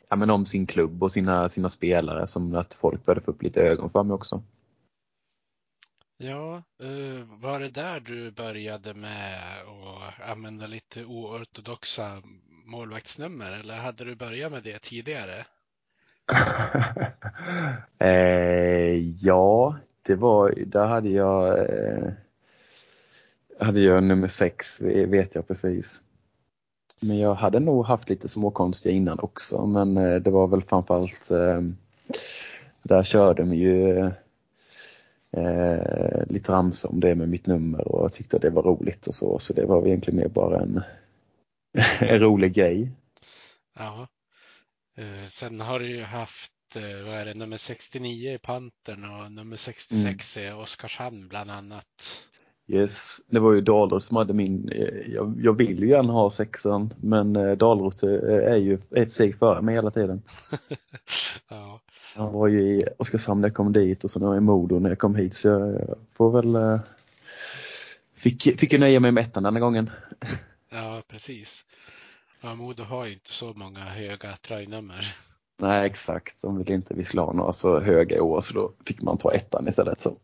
[0.09, 3.43] ja, men om sin klubb och sina, sina spelare som att folk började få upp
[3.43, 4.43] lite ögon för mig också.
[6.19, 12.21] Ja, eh, var det där du började med att använda lite oortodoxa
[12.65, 15.45] målvaktsnummer eller hade du börjat med det tidigare?
[17.99, 22.12] eh, ja, det var, där hade jag, eh,
[23.60, 26.01] hade jag nummer sex, vet jag precis.
[26.99, 31.32] Men jag hade nog haft lite småkonstiga innan också, men eh, det var väl framförallt,
[31.32, 31.62] eh,
[32.84, 34.12] där körde de ju eh,
[35.31, 39.13] eh, lite ramsa om det med mitt nummer och jag tyckte det var roligt och
[39.13, 40.81] så, så det var egentligen mer bara en,
[41.99, 42.91] en rolig grej.
[43.79, 44.07] Ja.
[44.97, 49.31] Eh, sen har du ju haft, eh, vad är det, nummer 69 i Pantern och
[49.31, 50.49] nummer 66 mm.
[50.49, 52.23] i Oskarshamn bland annat.
[52.67, 56.29] Yes, det var ju Dalrot som hade min, eh, jag, jag vill ju gärna ha
[56.29, 60.21] sexan men Dalrot är ju ett steg före mig hela tiden.
[61.49, 61.81] ja.
[62.17, 64.80] Han var ju i Oskarshamn när jag kom dit och så var jag i Modo
[64.80, 66.80] när jag kom hit så jag får väl
[68.17, 69.89] Fick, fick ju nöja mig med ettan denna gången.
[70.69, 71.65] Ja, precis.
[72.41, 75.15] Ja, Modo har ju inte så många höga tröjnummer.
[75.58, 76.41] Nej, exakt.
[76.41, 79.17] De vill inte vi skulle ha några så höga i år så då fick man
[79.17, 79.99] ta ettan istället.
[79.99, 80.17] Så.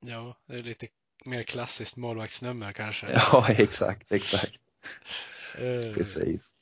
[0.00, 0.86] Ja, det är lite
[1.24, 3.06] mer klassiskt målvaktsnummer kanske.
[3.32, 4.60] Ja, exakt, exakt.
[5.60, 6.52] Uh, Precis.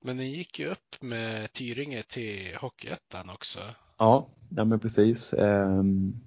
[0.00, 3.60] Men den gick ju upp med Tyringe till Hockeyettan också.
[3.98, 5.32] Ja, ja men precis.
[5.32, 6.20] Um,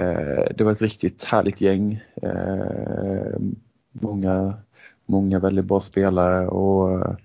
[0.00, 2.00] uh, det var ett riktigt härligt gäng.
[2.22, 3.38] Uh,
[3.92, 4.54] många
[5.06, 7.16] många väldigt bra spelare och eh,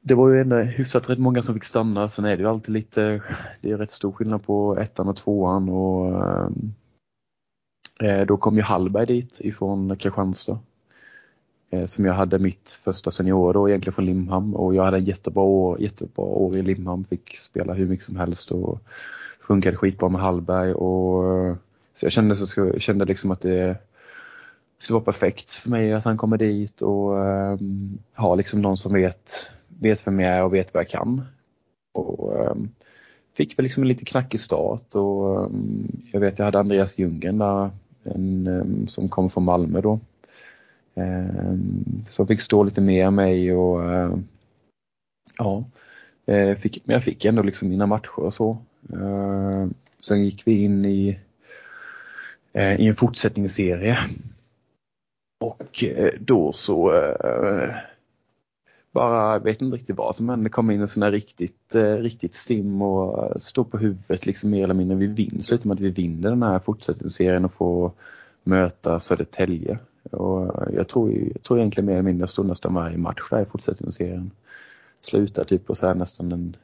[0.00, 2.08] det var ju ändå hyfsat rätt många som fick stanna.
[2.08, 3.22] Sen är det ju alltid lite,
[3.60, 6.74] det är rätt stor skillnad på ettan och tvåan och ehm,
[8.00, 10.58] eh, då kom ju Hallberg dit ifrån Kristianstad.
[11.70, 15.04] Eh, som jag hade mitt första seniorår då egentligen från Limhamn och jag hade en
[15.04, 17.04] jättebra år, jättebra år i Limhamn.
[17.04, 18.80] Fick spela hur mycket som helst och
[19.40, 21.56] funkade skitbra med Hallberg och
[21.94, 23.78] så jag kände, så, jag kände liksom att det
[24.78, 28.92] skulle vara perfekt för mig att han kommer dit och um, har liksom någon som
[28.92, 31.22] vet, vet vem jag är och vet vad jag kan.
[31.92, 32.68] Och um,
[33.36, 37.38] fick väl liksom en lite knackig start och um, jag vet jag hade Andreas Ljunggren
[37.38, 37.70] där,
[38.04, 40.00] en, som kom från Malmö då.
[40.96, 44.16] Ehm, som fick stå lite mer mig och eh,
[45.38, 45.64] ja,
[46.26, 48.58] eh, fick, men jag fick ändå liksom mina matcher och så.
[48.92, 51.18] Ehm, sen gick vi in i,
[52.52, 53.98] eh, i en fortsättningsserie
[55.44, 55.84] och
[56.20, 56.92] då så
[58.92, 62.34] bara, jag vet inte riktigt vad som hände, kom in en sån här riktigt, riktigt
[62.34, 64.96] stim och stå på huvudet liksom mer eller mindre.
[64.96, 67.92] Vi vinner, slutar med att vi vinner den här fortsättningsserien och får
[68.44, 69.78] möta Södertälje.
[70.10, 73.42] Och jag tror, jag tror egentligen mer eller mindre jag stod nästan varje match där
[73.42, 74.30] i fortsättningsserien.
[75.00, 76.56] Slutar typ på så här nästan en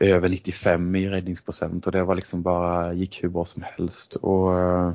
[0.00, 4.14] över 95 i räddningsprocent och det var liksom bara, gick hur bra som helst.
[4.14, 4.92] Och eh,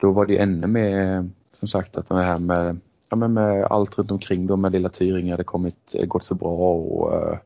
[0.00, 3.98] då var det ännu mer, som sagt, att det här med, ja, men med allt
[3.98, 7.38] runt omkring då med lilla Tyringe hade kommit, eh, gått så bra och eh,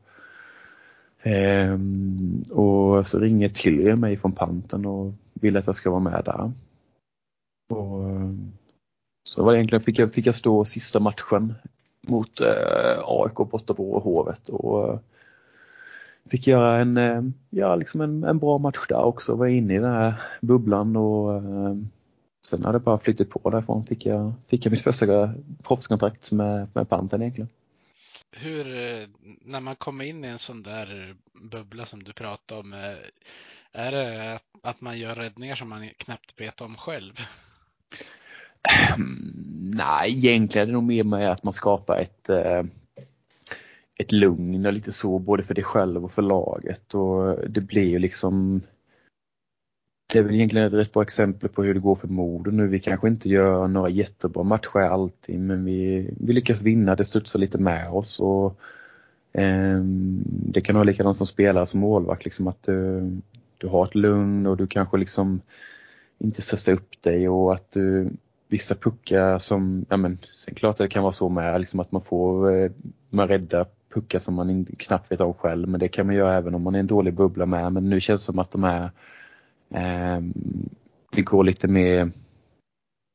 [1.21, 6.21] ehm, och så ringer Tilly mig från panten och vill att jag ska vara med
[6.25, 6.51] där.
[7.77, 8.51] Och, ehm,
[9.23, 11.53] så var det egentligen, fick jag, fick jag stå sista matchen
[12.07, 14.99] mot eh, AIK borta på Hovet och eh,
[16.25, 19.79] fick göra en, eh, ja, liksom en, en bra match där också, var inne i
[19.79, 21.75] den här bubblan och eh,
[22.45, 23.85] Sen har det bara flyttat på därifrån.
[23.85, 25.33] Fick jag, fick jag mitt första
[25.63, 27.49] proffskontrakt med, med Panten egentligen.
[28.31, 29.07] Hur, eh,
[29.41, 32.73] när man kommer in i en sån där bubbla som du pratade om,
[33.71, 37.13] är det att man gör räddningar som man knappt vet om själv?
[38.95, 42.63] Mm, nej, egentligen är det nog mer med att man skapar ett, eh,
[43.95, 47.89] ett lugn och lite så, både för dig själv och för laget och det blir
[47.89, 48.61] ju liksom
[50.13, 52.67] det är väl egentligen ett rätt bra exempel på hur det går för Modo nu.
[52.67, 57.39] Vi kanske inte gör några jättebra matcher alltid men vi, vi lyckas vinna, det studsar
[57.39, 58.59] lite med oss och
[59.31, 59.79] eh,
[60.25, 63.09] det kan vara likadant som spelare som målvakt liksom att du,
[63.57, 65.41] du har ett lugn och du kanske liksom
[66.19, 68.09] inte stressar upp dig och att du
[68.53, 72.01] vissa puckar som, ja men sen klart det kan vara så med liksom att man
[72.01, 72.71] får, eh,
[73.09, 76.55] man räddar puckar som man knappt vet av själv men det kan man göra även
[76.55, 77.73] om man är en dålig bubbla med.
[77.73, 78.91] Men nu känns det som att de här
[79.73, 80.21] eh,
[81.15, 82.11] det går lite mer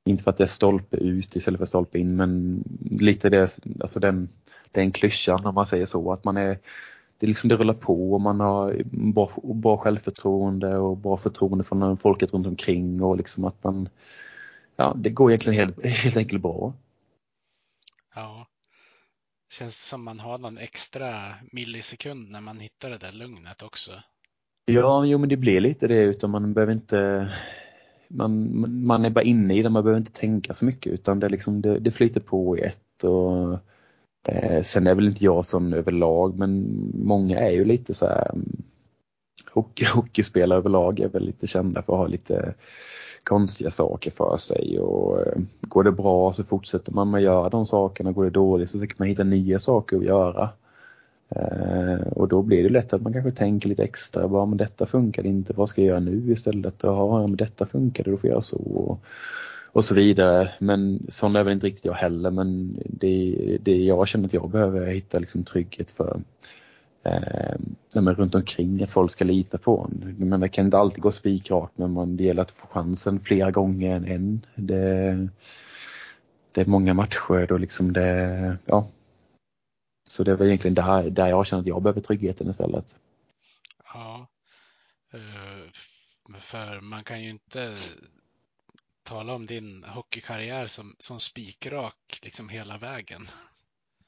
[0.09, 2.65] inte för att det är stolpe ut istället för stolpe in men
[3.01, 4.29] lite det, alltså den,
[4.71, 6.59] den klyschan om man säger så att man är
[7.19, 11.65] det är liksom det rullar på och man har bra, bra självförtroende och bra förtroende
[11.65, 13.89] från folket runt omkring och liksom att man
[14.79, 16.75] ja, det går egentligen helt, helt enkelt bra.
[18.15, 18.47] Ja.
[19.51, 23.91] Känns det som man har någon extra millisekund när man hittar det där lugnet också?
[24.65, 27.31] Ja, jo men det blir lite det utan man behöver inte
[28.09, 31.29] man, man är bara inne i det, man behöver inte tänka så mycket utan det,
[31.29, 33.59] liksom, det, det flyter på i ett och
[34.29, 38.31] eh, sen är väl inte jag sån överlag men många är ju lite så här
[38.33, 38.63] mm,
[39.51, 42.55] hockey, hockeyspelare överlag är väl lite kända för att ha lite
[43.29, 47.49] konstiga saker för sig och eh, går det bra så fortsätter man med att göra
[47.49, 48.13] de sakerna.
[48.13, 50.51] Går det dåligt så försöker man hitta nya saker att göra.
[51.29, 54.87] Eh, och då blir det lätt att man kanske tänker lite extra, bara men detta
[54.87, 56.75] funkar inte, vad ska jag göra nu istället?
[56.83, 58.59] Ja, men detta funkade, då får jag göra så.
[58.59, 59.01] Och,
[59.73, 60.55] och så vidare.
[60.61, 64.51] Men sån är väl inte riktigt jag heller men det, det jag känner att jag
[64.51, 66.21] behöver hitta liksom trygghet för
[67.95, 70.17] eh, men runt omkring att folk ska lita på en.
[70.19, 73.51] Men det kan inte alltid gå spikrakt men man, det gäller att få chansen flera
[73.51, 74.47] gånger än en.
[74.55, 75.29] Det,
[76.53, 78.89] det är många matcher då liksom det, ja.
[80.09, 82.97] Så det var egentligen där, där jag känner att jag behöver tryggheten istället.
[83.85, 84.29] Ja,
[85.13, 85.71] eh,
[86.39, 87.75] för man kan ju inte
[89.03, 93.29] tala om din hockeykarriär som, som spikrak liksom hela vägen.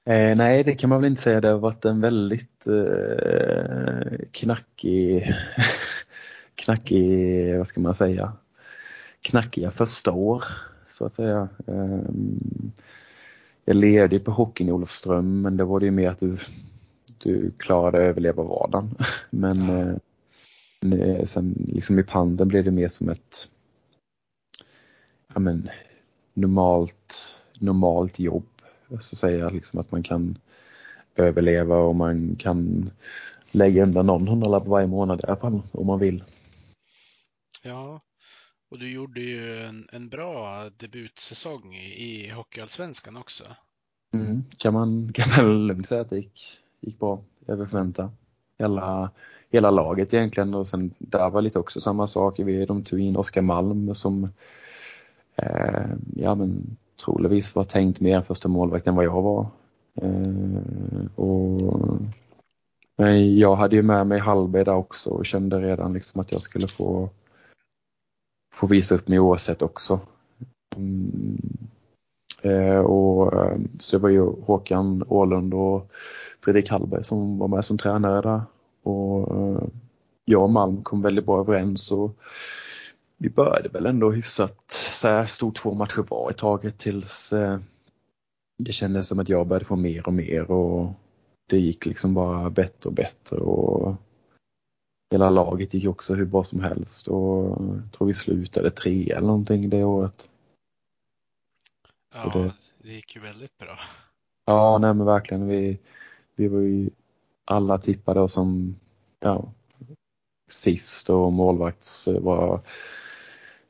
[0.04, 1.40] Eh, nej, det kan man väl inte säga.
[1.40, 5.34] Det har varit en väldigt eh, knackig,
[6.54, 8.32] knackig, vad ska man säga,
[9.20, 10.44] knackiga första år
[10.88, 11.48] så att säga.
[11.66, 12.00] Eh,
[13.64, 16.38] jag levde på hockeyn i Olofström men det var det ju mer att du,
[17.18, 18.94] du klarade att överleva vardagen.
[19.30, 19.70] Men
[20.92, 23.48] eh, sen liksom i panden blev det mer som ett
[25.34, 25.68] ja, men,
[26.34, 28.49] normalt, normalt jobb
[29.00, 30.38] så säger jag liksom att man kan
[31.16, 32.90] överleva och man kan
[33.50, 36.24] lägga undan någon hundralapp varje månad i alla fall om man vill.
[37.62, 38.00] Ja,
[38.70, 43.44] och du gjorde ju en, en bra debutsäsong i, i Hockeyallsvenskan också.
[44.12, 48.10] Mm, kan man kan väl lugnt säga att det gick, gick bra över förväntan.
[48.58, 49.10] Hela,
[49.50, 52.38] hela laget egentligen och sen där var lite också samma sak.
[52.38, 54.28] Vi, de tog in Oskar Malm som
[55.36, 59.46] eh, ja men troligtvis var tänkt mer första målvakt än vad jag var.
[59.94, 62.00] Eh, och,
[62.96, 66.42] men jag hade ju med mig Hallberg där också och kände redan liksom att jag
[66.42, 67.08] skulle få,
[68.54, 70.00] få visa upp mig oavsett också.
[70.76, 71.68] Mm.
[72.42, 75.90] Eh, och, eh, så det var ju Håkan Ålund och
[76.44, 78.42] Fredrik Hallberg som var med som tränare där.
[78.82, 79.62] Och eh,
[80.24, 82.16] jag och Malm kom väldigt bra överens och
[83.16, 87.58] vi började väl ändå hyfsat, här, stod två matcher bra i taget tills eh,
[88.58, 90.92] det kändes som att jag började få mer och mer och
[91.46, 93.94] det gick liksom bara bättre och bättre och
[95.10, 99.26] hela laget gick också hur bra som helst och jag tror vi slutade tre eller
[99.26, 100.30] någonting det året.
[102.14, 103.78] Ja, det, det, gick ju väldigt bra.
[104.44, 105.46] Ja, nej men verkligen.
[105.46, 105.78] Vi,
[106.34, 106.90] vi var ju
[107.44, 108.76] alla tippade oss som
[109.20, 109.52] ja,
[110.48, 112.60] sist och målvakts var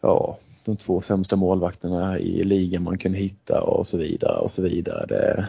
[0.01, 4.62] ja, de två sämsta målvakterna i ligan man kunde hitta och så vidare och så
[4.62, 5.07] vidare.
[5.07, 5.49] Det,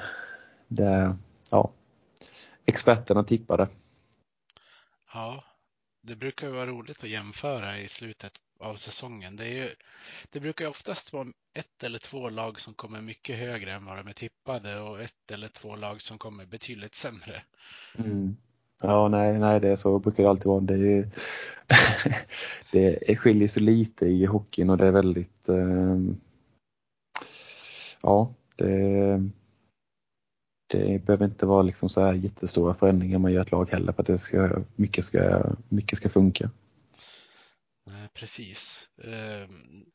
[0.67, 1.15] det,
[1.49, 1.71] ja,
[2.65, 3.67] experterna tippade.
[5.13, 5.43] Ja,
[6.01, 9.35] det brukar vara roligt att jämföra i slutet av säsongen.
[9.35, 9.69] Det, är ju,
[10.29, 14.07] det brukar oftast vara ett eller två lag som kommer mycket högre än vad de
[14.07, 17.43] är tippade och ett eller två lag som kommer betydligt sämre.
[17.95, 18.37] Mm.
[18.81, 20.61] Ja, nej, nej, det är så brukar det alltid vara.
[20.61, 21.07] Det, är,
[22.71, 25.97] det skiljer sig lite i hockeyn och det är väldigt, eh,
[28.01, 29.29] ja, det,
[30.71, 34.01] det behöver inte vara liksom så här jättestora förändringar man gör ett lag heller för
[34.01, 36.51] att det ska, mycket, ska, mycket ska funka.
[37.85, 38.89] Nej, precis.
[39.03, 39.85] Ehm,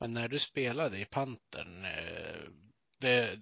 [0.00, 2.50] men när du spelade i Pantern, eh,
[3.00, 3.40] det,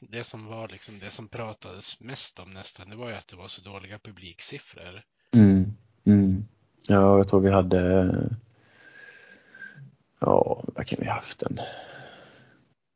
[0.00, 3.36] det som var liksom det som pratades mest om nästan, det var ju att det
[3.36, 5.02] var så dåliga publiksiffror.
[5.34, 6.44] Mm, mm.
[6.88, 8.08] Ja, jag tror vi hade
[10.20, 11.60] ja, vad kan vi haft en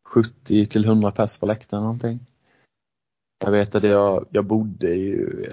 [0.05, 2.21] 70 till 100 pers på läktaren någonting.
[3.45, 5.47] Jag vet att jag, jag bodde ju,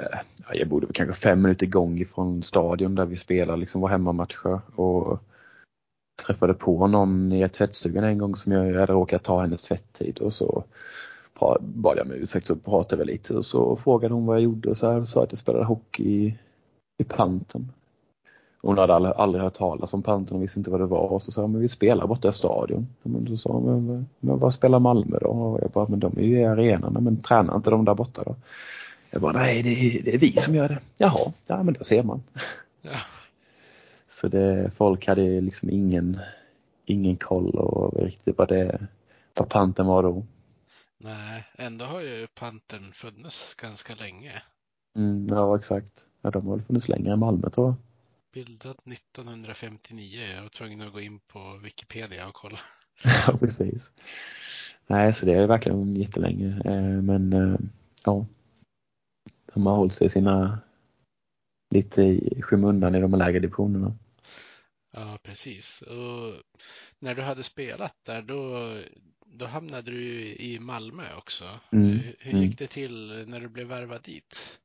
[0.47, 4.61] ja, jag bodde kanske fem minuter gång ifrån stadion där vi spelade liksom våra hemmamatcher
[4.76, 5.19] och
[6.26, 10.34] träffade på någon i tvättstugan en gång som jag hade råkat ta hennes tvätttid och
[10.34, 10.63] så
[11.59, 14.69] bad jag om ursäkt så pratade vi lite och så frågade hon vad jag gjorde
[14.69, 16.38] och så här och sa att jag spelade hockey i,
[16.97, 17.71] i Panten.
[18.61, 21.11] Hon hade aldrig, aldrig hört talas om Panten och visste inte vad det var.
[21.11, 22.88] Och så sa hon, men vi spelar borta i stadion.
[23.03, 25.27] Men då sa hon, men, men vad spelar Malmö då?
[25.27, 27.03] Och jag bara, men de är ju i arenan.
[27.03, 28.36] Men tränar inte de där borta då?
[29.11, 30.79] Jag bara, nej det är, det är vi som gör det.
[30.97, 32.23] Jaha, ja men då ser man.
[32.81, 32.91] Ja.
[34.09, 36.19] Så det, folk hade liksom ingen,
[36.86, 38.88] ingen koll och riktigt vad det,
[39.34, 40.23] vad Panten var då.
[41.03, 44.41] Nej, ändå har ju Pantern funnits ganska länge.
[44.95, 46.05] Mm, ja, exakt.
[46.21, 47.75] Ja, de har väl funnits längre än Malmö tror jag.
[48.33, 50.21] Bildad 1959.
[50.35, 52.59] Jag var tvungen att gå in på Wikipedia och kolla.
[53.03, 53.91] ja, precis.
[54.87, 56.61] Nej, så det är verkligen jättelänge.
[56.65, 57.55] Eh, men eh,
[58.05, 58.25] ja,
[59.53, 60.59] de har hållit sig sina
[61.69, 63.95] lite i skymundan i de lägre divisionerna.
[64.91, 65.81] Ja, precis.
[65.81, 66.41] Och
[66.99, 68.73] när du hade spelat där, då,
[69.36, 71.45] då hamnade du i Malmö också.
[71.71, 71.89] Mm.
[71.89, 72.55] Hur, hur gick mm.
[72.57, 74.59] det till när du blev värvad dit?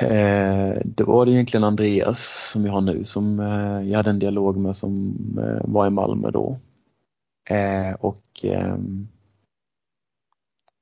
[0.00, 4.18] Eh, det var det egentligen Andreas som jag har nu som eh, jag hade en
[4.18, 6.60] dialog med som eh, var i Malmö då.
[7.98, 9.08] Och ehm,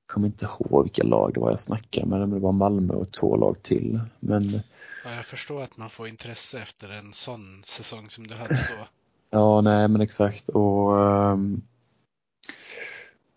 [0.06, 3.12] jag kommer inte ihåg vilka lag det var jag snackade med, det var Malmö och
[3.12, 4.00] två lag till.
[4.20, 4.60] Men...
[5.04, 8.86] Ja, jag förstår att man får intresse efter en sån säsong som du hade då.
[9.30, 10.48] ja, nej men exakt.
[10.48, 11.62] Och, ehm,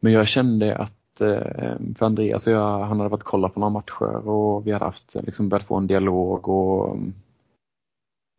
[0.02, 3.70] men jag kände att Eh, för Andreas och jag, han hade varit kolla på några
[3.70, 6.98] matcher och vi hade haft, eh, liksom börjat få en dialog och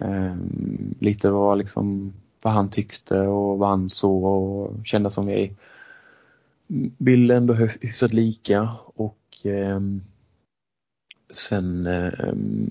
[0.05, 5.53] um, lite vad, liksom, vad han tyckte och vad han såg och kände som vi
[6.99, 10.03] ville ändå hyfsat lika och um,
[11.31, 12.71] sen um,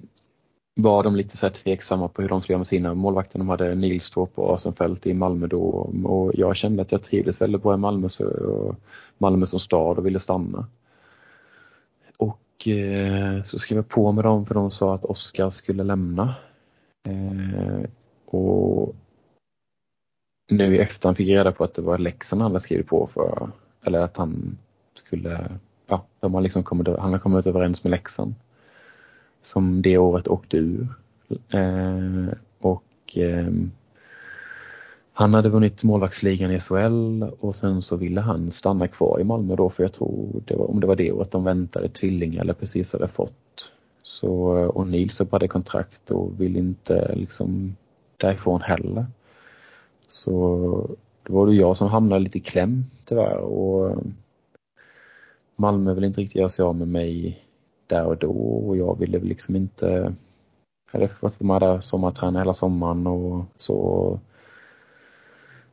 [0.76, 3.40] var de lite så här tveksamma på hur de skulle göra med sina målvakter.
[3.40, 5.60] De hade Nils och Asenfeldt i Malmö då
[6.04, 8.76] och jag kände att jag trivdes väldigt bra i Malmö, så,
[9.18, 10.68] Malmö som stad och ville stanna.
[12.18, 16.36] Och eh, så skrev jag på med dem för de sa att Oskar skulle lämna.
[17.08, 17.90] Eh,
[18.26, 18.96] och
[20.52, 23.08] nu i efterhand fick jag reda på att det var Leksand han hade skrivit på
[23.08, 23.50] för,
[23.86, 24.58] eller att han
[24.94, 25.50] skulle,
[25.88, 28.36] ja, de har liksom kommit, han har kommit överens med Leksand
[29.42, 30.88] som det året åkte ur.
[31.50, 33.54] Eh, och eh,
[35.14, 39.56] han hade vunnit målvaktsligan i SHL och sen så ville han stanna kvar i Malmö
[39.56, 42.54] då för jag tror det var, om det var det året de väntade tvillingar eller
[42.54, 43.72] precis hade fått.
[44.04, 47.76] Så, eh, och Nils hade kontrakt och ville inte liksom
[48.18, 49.06] därifrån heller.
[50.10, 50.30] Så
[51.24, 54.14] då var det jag som hamnade lite i kläm tyvärr och ehm,
[55.56, 57.44] Malmö vill inte riktigt göra sig av med mig
[57.92, 58.32] där och då
[58.68, 60.16] och jag ville liksom inte
[60.92, 64.20] hade fått vara där sommarträna hela sommaren och så.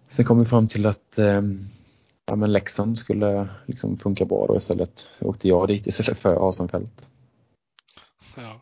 [0.09, 1.43] Sen kom vi fram till att eh,
[2.27, 5.09] ja, men Leksand skulle liksom funka bra då istället.
[5.19, 7.11] Så åkte jag dit istället för Asenfält.
[8.37, 8.61] Ja.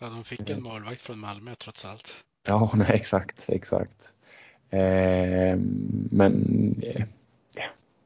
[0.00, 2.14] ja, de fick en målvakt från Malmö trots allt.
[2.46, 4.12] Ja, nej, exakt, exakt.
[4.70, 5.58] Eh,
[6.10, 7.04] men eh,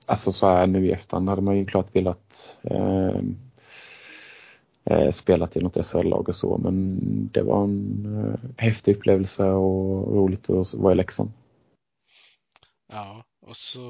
[0.07, 3.23] alltså så här nu i efterhand hade man ju klart velat eh, eh,
[5.13, 6.99] spelat i något SHL-lag och så men
[7.33, 11.33] det var en eh, häftig upplevelse och roligt att vara i Leksand.
[12.93, 13.81] Ja, och så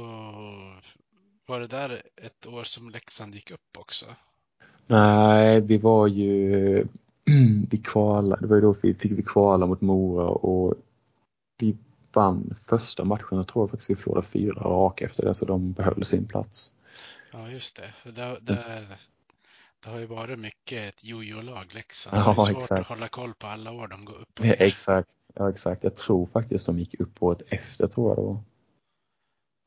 [1.47, 4.07] var det där ett år som Leksand gick upp också?
[4.87, 6.87] Nej, vi var ju,
[7.71, 10.75] vi kvalade, det var ju då vi fick vi kvala mot Mora och
[11.61, 11.77] vi
[12.13, 16.05] vann första matchen, jag tror faktiskt vi förlorade fyra raka efter det så de behöll
[16.05, 16.73] sin plats.
[17.33, 18.11] Ja, just det.
[18.11, 18.87] det, det
[19.81, 22.81] det har ju varit mycket ett jojo-lag Leksand, ja, så det är svårt exakt.
[22.81, 24.41] att hålla koll på alla år de går upp.
[24.43, 25.85] Ja, exakt, ja, exakt.
[25.85, 28.45] Jag tror faktiskt de gick upp året efter, tror jag då.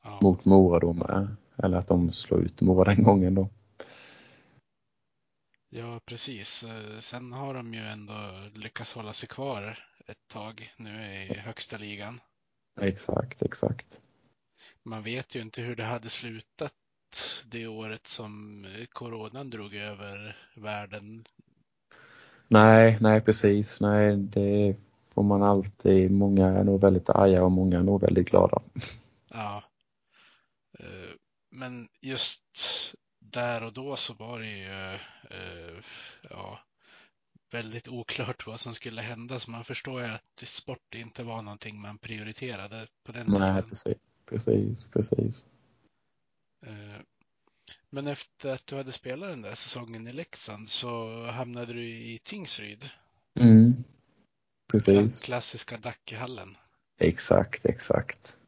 [0.04, 0.18] Ja.
[0.22, 1.36] Mot Mora då med.
[1.56, 3.48] Eller att de slog ut Mora den gången då.
[5.68, 6.64] Ja, precis.
[6.98, 8.14] Sen har de ju ändå
[8.54, 12.20] lyckats hålla sig kvar ett tag nu i högsta ligan.
[12.80, 14.00] Exakt, exakt.
[14.82, 16.74] Man vet ju inte hur det hade slutat
[17.46, 21.24] det året som coronan drog över världen.
[22.48, 23.80] Nej, nej precis.
[23.80, 24.76] Nej, det
[25.14, 26.10] får man alltid.
[26.10, 28.62] Många är nog väldigt arga och många är nog väldigt glada.
[29.28, 29.62] Ja.
[30.78, 31.10] Eh,
[31.50, 32.42] men just
[33.18, 34.94] där och då så var det ju
[35.30, 35.80] eh,
[36.30, 36.58] ja,
[37.50, 39.40] väldigt oklart vad som skulle hända.
[39.40, 43.68] Så man förstår ju att sport inte var någonting man prioriterade på den Nej, tiden.
[43.68, 43.96] Precis.
[44.26, 45.44] precis, precis.
[46.66, 47.00] Eh,
[47.90, 52.20] men efter att du hade spelat den där säsongen i Leksand så hamnade du i
[52.24, 52.90] Tingsryd.
[53.40, 53.84] Mm.
[54.72, 55.20] Precis.
[55.20, 56.56] Klassiska Dackehallen.
[56.98, 58.38] Exakt, exakt.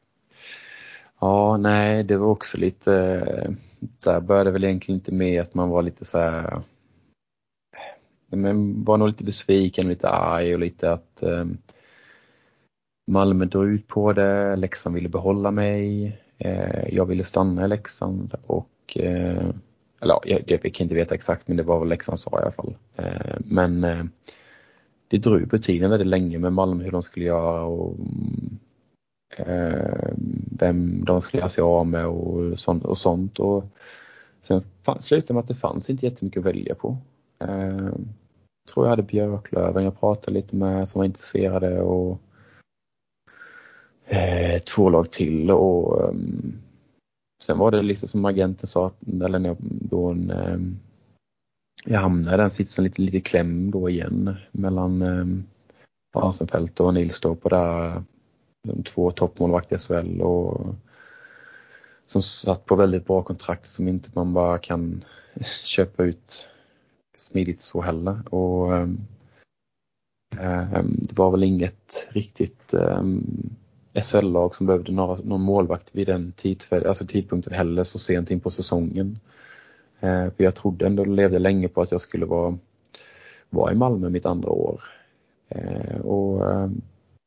[1.21, 5.83] Ja, nej, det var också lite, där började väl egentligen inte med att man var
[5.83, 6.63] lite så här,
[8.29, 11.45] men var nog lite besviken, lite arg och lite att eh,
[13.07, 18.35] Malmö drog ut på det, Leksand ville behålla mig, Eh, jag ville stanna i Leksand
[18.47, 19.51] och eh,
[20.01, 22.43] eller ja, jag, jag kan inte veta exakt men det var vad Leksand sa i
[22.43, 22.75] alla fall.
[22.97, 23.81] Eh, men
[25.09, 27.95] det drog på tiden väldigt länge med Malmö hur de skulle göra och
[30.59, 32.85] vem de skulle göra sig av med och sånt.
[32.85, 33.39] Och, sånt.
[33.39, 33.65] och
[34.43, 34.63] sen
[35.01, 36.97] slutade med att det fanns inte jättemycket att välja på.
[37.39, 42.21] Jag tror jag hade Björklöven jag pratade lite med som var intresserade och
[44.07, 46.63] eh, två lag till och um,
[47.43, 48.93] sen var det lite som agenten sa,
[49.25, 50.79] eller när jag, då en, um,
[51.85, 55.45] jag hamnade i den sitsen lite, lite kläm då igen mellan ehm, um,
[56.13, 58.03] Asenfelt och Nilstorp och där
[58.69, 60.75] de två toppmålvakter i SHL och
[62.07, 65.05] som satt på väldigt bra kontrakt som inte man bara kan
[65.65, 66.47] köpa ut
[67.17, 68.35] smidigt så heller.
[68.35, 68.99] Och, um,
[70.97, 73.57] det var väl inget riktigt um,
[74.03, 78.41] SHL-lag som behövde några, någon målvakt vid den tidfär, alltså tidpunkten heller så sent in
[78.41, 79.19] på säsongen.
[80.01, 82.59] Eh, för jag trodde ändå, levde länge på att jag skulle vara,
[83.51, 84.83] vara i Malmö mitt andra år.
[85.49, 86.71] Eh, och eh,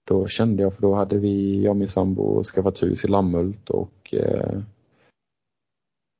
[0.07, 3.69] då kände jag, för då hade vi, jag och min sambo skaffat hus i Lammhult
[3.69, 4.59] och eh,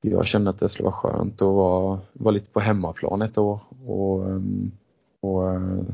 [0.01, 3.59] jag kände att det skulle vara skönt att vara, vara lite på hemmaplan ett år
[3.85, 4.41] och, eh,
[5.21, 5.85] och, och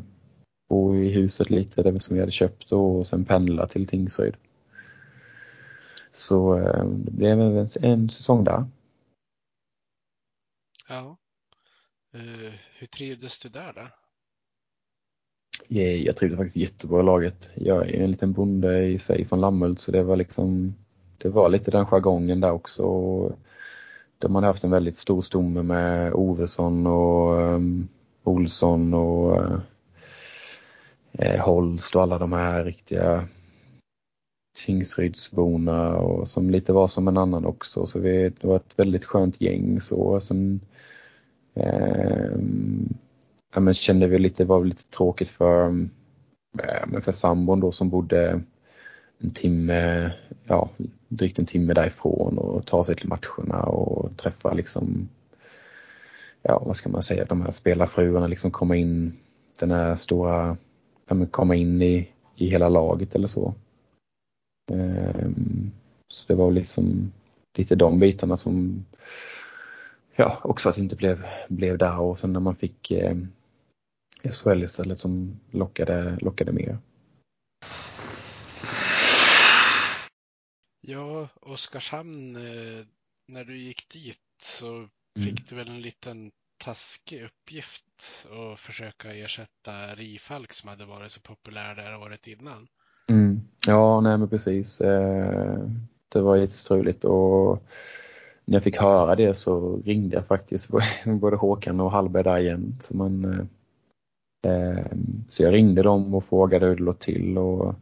[0.70, 4.36] bo i huset lite, det som vi hade köpt och sen pendla till Tingsryd.
[6.16, 8.66] Så eh, det blev en, en säsong där.
[10.90, 11.18] Ja.
[12.16, 13.88] Uh, hur trivdes du där då?
[15.78, 17.50] Jag trivdes faktiskt jättebra i laget.
[17.56, 20.76] Jag är en liten bonde i sig från Lammhult så det var liksom
[21.18, 22.86] det var lite den jargongen där också.
[24.18, 27.88] De hade haft en väldigt stor stomme med Ovesson och um,
[28.24, 29.44] Olsson och
[31.20, 33.28] uh, Holst och alla de här riktiga
[34.56, 37.86] Tingsrydsborna och som lite var som en annan också.
[37.86, 40.20] Så vi, det var ett väldigt skönt gäng så.
[40.20, 40.60] Sen,
[41.54, 42.38] eh,
[43.54, 45.68] ja, men kände vi lite, var lite tråkigt för,
[46.64, 48.42] eh, men för sambon då som bodde
[49.20, 50.12] en timme,
[50.46, 50.70] ja
[51.08, 55.10] drygt en timme därifrån och ta sig till matcherna och träffa liksom,
[56.42, 59.14] ja vad ska man säga, de här spelarfruarna liksom komma in,
[59.60, 60.58] den här stora,
[61.08, 63.54] ja, men komma in i, i hela laget eller så.
[64.72, 65.72] Um,
[66.08, 67.12] så det var liksom
[67.58, 68.86] lite de bitarna som,
[70.16, 73.18] ja också att det inte blev, blev där och sen när man fick eh,
[74.32, 76.78] SHL istället som lockade, lockade mer.
[80.82, 82.86] Ja, Oskarshamn, eh,
[83.28, 85.46] när du gick dit så fick mm.
[85.50, 91.76] du väl en liten taskig uppgift att försöka ersätta Rifalk som hade varit så populär
[91.76, 92.68] där året innan.
[93.10, 93.42] Mm.
[93.68, 94.82] Ja, nej men precis.
[94.82, 95.60] Eh,
[96.10, 97.64] det var jättestruligt och
[98.46, 100.72] när jag fick höra det så ringde jag faktiskt
[101.06, 102.78] både Håkan och Hallberg där igen.
[102.82, 103.26] Så man,
[104.46, 104.86] eh, eh,
[105.28, 107.76] så jag ringde dem och frågade hur det låg till och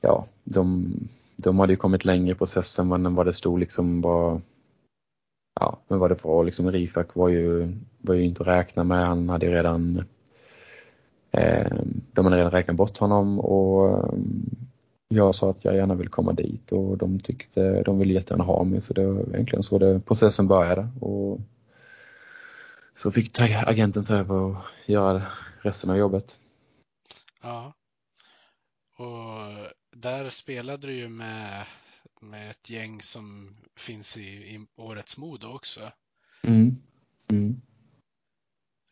[0.00, 0.94] ja, de,
[1.36, 4.40] de hade ju kommit längre i processen än vad det stod liksom var
[5.60, 9.06] ja, men vad det var liksom Rifak var ju, var ju inte att räkna med.
[9.06, 10.04] Han hade redan
[12.12, 14.14] de hade redan räknat bort honom och
[15.08, 18.64] jag sa att jag gärna vill komma dit och de tyckte, de ville jättegärna ha
[18.64, 21.40] mig så det var egentligen så det, processen började och
[22.96, 24.56] så fick agenten ta över och
[24.86, 25.22] göra
[25.62, 26.38] resten av jobbet.
[27.42, 27.72] Ja.
[28.96, 31.66] Och där spelade du ju med,
[32.20, 35.80] med ett gäng som finns i, i årets Modo också.
[36.42, 36.76] Mm.
[37.30, 37.60] Mm.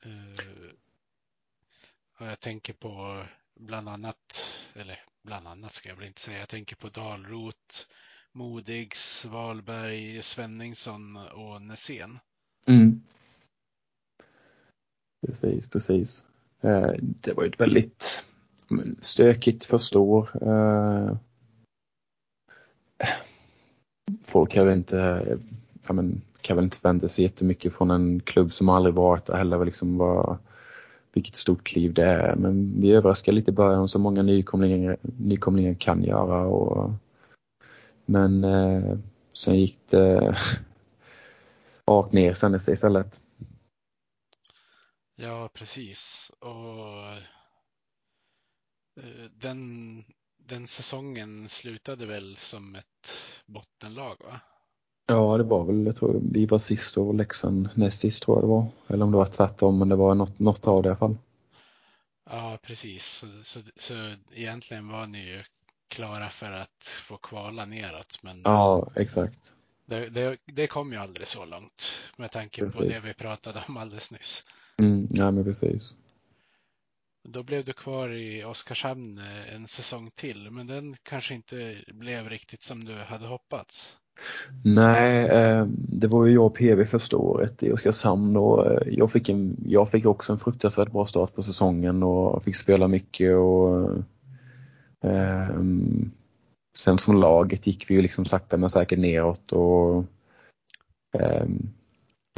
[0.06, 0.70] Uh,
[2.18, 3.24] och jag tänker på
[3.60, 4.16] bland annat,
[4.74, 7.88] eller bland annat ska jag väl inte säga, jag tänker på Dalrot,
[8.32, 12.18] Modigs, Wahlberg, Svenningsson och Nässén.
[12.66, 13.02] Mm.
[15.26, 16.26] Precis, precis.
[16.60, 18.24] Eh, det var ett väldigt
[18.70, 20.28] mm, stökigt första år.
[20.42, 21.16] Eh,
[24.22, 25.26] folk kan väl inte,
[25.86, 29.36] ja men, kan väl inte vänta sig jättemycket från en klubb som aldrig varit där
[29.36, 29.64] heller.
[29.64, 30.38] Liksom var,
[31.14, 32.36] vilket stort kliv det är.
[32.36, 36.46] Men vi överraskar lite i början som många nykomlingar, nykomlingar kan göra.
[36.46, 36.90] Och,
[38.04, 38.98] Men eh,
[39.32, 40.36] sen gick det
[41.86, 43.20] rakt ner sen istället.
[45.16, 46.30] Ja, precis.
[46.38, 47.08] Och
[49.02, 50.04] eh, den,
[50.38, 53.10] den säsongen slutade väl som ett
[53.46, 54.40] bottenlag, va?
[55.06, 58.44] Ja, det var väl, jag tror vi var sist och Leksand näst sist tror jag
[58.44, 58.66] det var.
[58.88, 61.16] Eller om det var tvärtom, men det var något, något av det i alla fall.
[62.30, 63.06] Ja, precis.
[63.06, 65.42] Så, så, så egentligen var ni ju
[65.88, 68.18] klara för att få kvala neråt.
[68.22, 69.52] Men Ja, exakt.
[69.86, 72.80] det, det, det kom ju aldrig så långt med tanke på Precis.
[72.80, 74.44] det vi pratade om alldeles nyss.
[74.78, 75.94] Mm, ja, men precis.
[77.28, 82.28] Då blev du kvar i Oskarshamn eh, en säsong till, men den kanske inte blev
[82.28, 83.96] riktigt som du hade hoppats.
[84.64, 89.12] Nej, eh, det var ju jag och PV första året i Oskarshamn och eh, jag
[89.12, 93.36] fick, en, jag fick också en fruktansvärt bra start på säsongen och fick spela mycket
[93.36, 93.90] och
[95.00, 96.10] um,
[96.76, 100.04] sen som laget gick vi ju liksom sakta men säkert neråt och
[101.18, 101.70] um,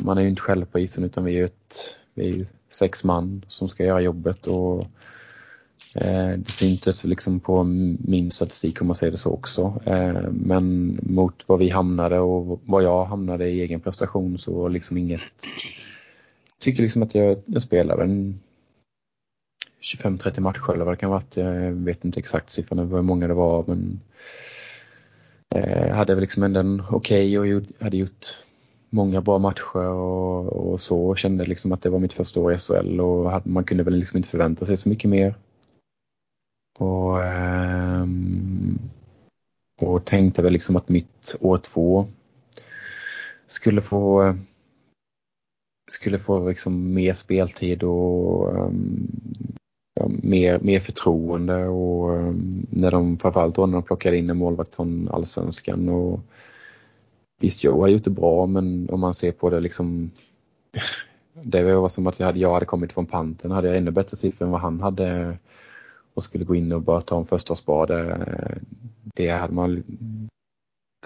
[0.02, 3.04] man är ju inte själv på isen utan vi är ett, vi är ju sex
[3.04, 4.86] man som ska göra jobbet och
[6.00, 7.64] Eh, det syntes liksom på
[7.98, 9.80] min statistik om man säger det så också.
[9.84, 14.68] Eh, men mot vad vi hamnade och vad jag hamnade i egen prestation så var
[14.68, 15.20] liksom inget
[16.58, 18.40] tycker liksom att jag, jag spelade en
[19.94, 21.22] 25-30 matcher eller vad det kan vara.
[21.34, 24.00] Jag vet inte exakt siffran över hur många det var men
[25.54, 28.26] eh, hade väl liksom ändå en okej okay och hade gjort
[28.90, 32.52] många bra matcher och, och så och kände liksom att det var mitt första år
[32.52, 35.34] i SHL och man kunde väl liksom inte förvänta sig så mycket mer.
[36.78, 38.78] Och, ehm,
[39.80, 42.06] och tänkte väl liksom att mitt år två
[43.46, 44.34] skulle få
[45.90, 49.08] skulle få liksom mer speltid och um,
[49.94, 51.66] ja, mer, mer förtroende.
[51.66, 56.20] Och um, när de framförallt då när de plockade in en målvakt från allsvenskan och
[57.40, 60.10] visst Joe hade gjort det bra men om man ser på det liksom
[61.42, 64.16] det var som att jag hade, jag hade kommit från panten hade jag ännu bättre
[64.16, 65.38] siffror än vad han hade
[66.16, 68.28] och skulle gå in och bara ta en första spade.
[69.14, 69.82] Det hade man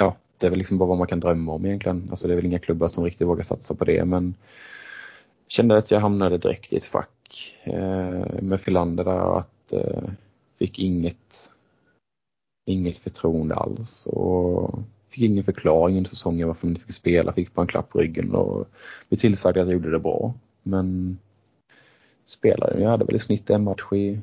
[0.00, 2.08] ja, det är väl liksom bara vad man kan drömma om egentligen.
[2.10, 4.34] Alltså det är väl inga klubbar som riktigt vågar satsa på det men
[5.48, 10.10] kände att jag hamnade direkt i ett fack eh, med Filander där att eh,
[10.58, 11.50] fick inget
[12.66, 17.54] inget förtroende alls och fick ingen förklaring under säsongen varför man inte fick spela, fick
[17.54, 18.68] bara en klapp på ryggen och
[19.08, 20.34] blev tillsagd att jag gjorde det bra.
[20.62, 21.18] Men
[22.26, 24.20] spelade, jag hade väl i snitt en match i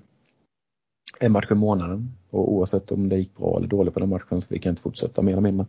[1.19, 4.41] en match i månaden och oavsett om det gick bra eller dåligt på den matchen
[4.41, 5.65] så fick jag inte fortsätta mer eller mindre.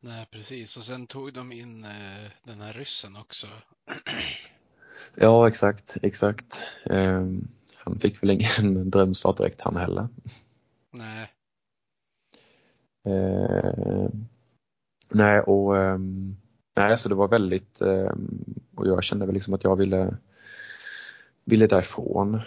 [0.00, 0.76] Nej, precis.
[0.76, 3.46] Och sen tog de in eh, den här ryssen också.
[5.14, 6.62] Ja, exakt, exakt.
[6.84, 7.26] Eh,
[7.74, 10.08] han fick väl ingen drömstart direkt han heller.
[10.90, 11.30] Nej,
[13.04, 14.08] Eh,
[15.08, 16.36] nej, och ehm,
[16.76, 20.16] nej, så det var väldigt ehm, och jag kände väl liksom att jag ville
[21.44, 22.40] ville därifrån.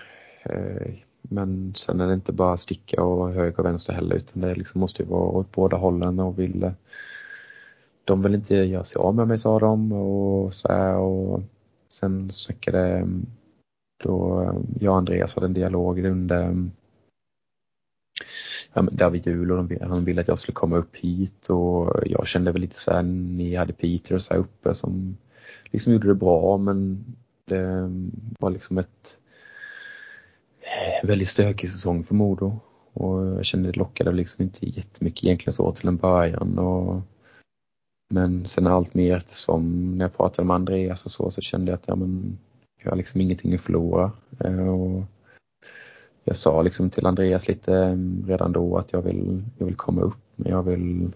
[0.46, 4.56] Eh, men sen är det inte bara sticka och höger och vänster heller utan det
[4.56, 6.74] liksom måste ju vara åt båda hållen och ville eh,
[8.06, 11.42] de vill inte göra sig av med mig sa de och så här, och
[11.90, 13.26] sen snackade mm,
[14.04, 16.72] då eh, jag och Andreas hade en dialog under mm,
[18.74, 22.04] ja, men vid Jul och de, han ville att jag skulle komma upp hit och
[22.06, 25.18] jag kände väl lite så här, ni hade Peter och så här uppe som
[25.64, 27.06] liksom gjorde det bra men
[27.46, 29.18] det mm, var liksom ett
[30.66, 32.60] Eh, väldigt stökig säsong för Modo
[32.94, 37.02] och jag kände det lockade liksom inte jättemycket egentligen så till en början och
[38.10, 41.78] men sen allt mer eftersom när jag pratade med Andreas och så så kände jag
[41.78, 42.38] att ja, men,
[42.84, 44.12] jag har liksom ingenting att förlora.
[44.40, 45.04] Eh, och
[46.24, 50.02] jag sa liksom till Andreas lite mm, redan då att jag vill, jag vill komma
[50.02, 51.12] upp men jag vill,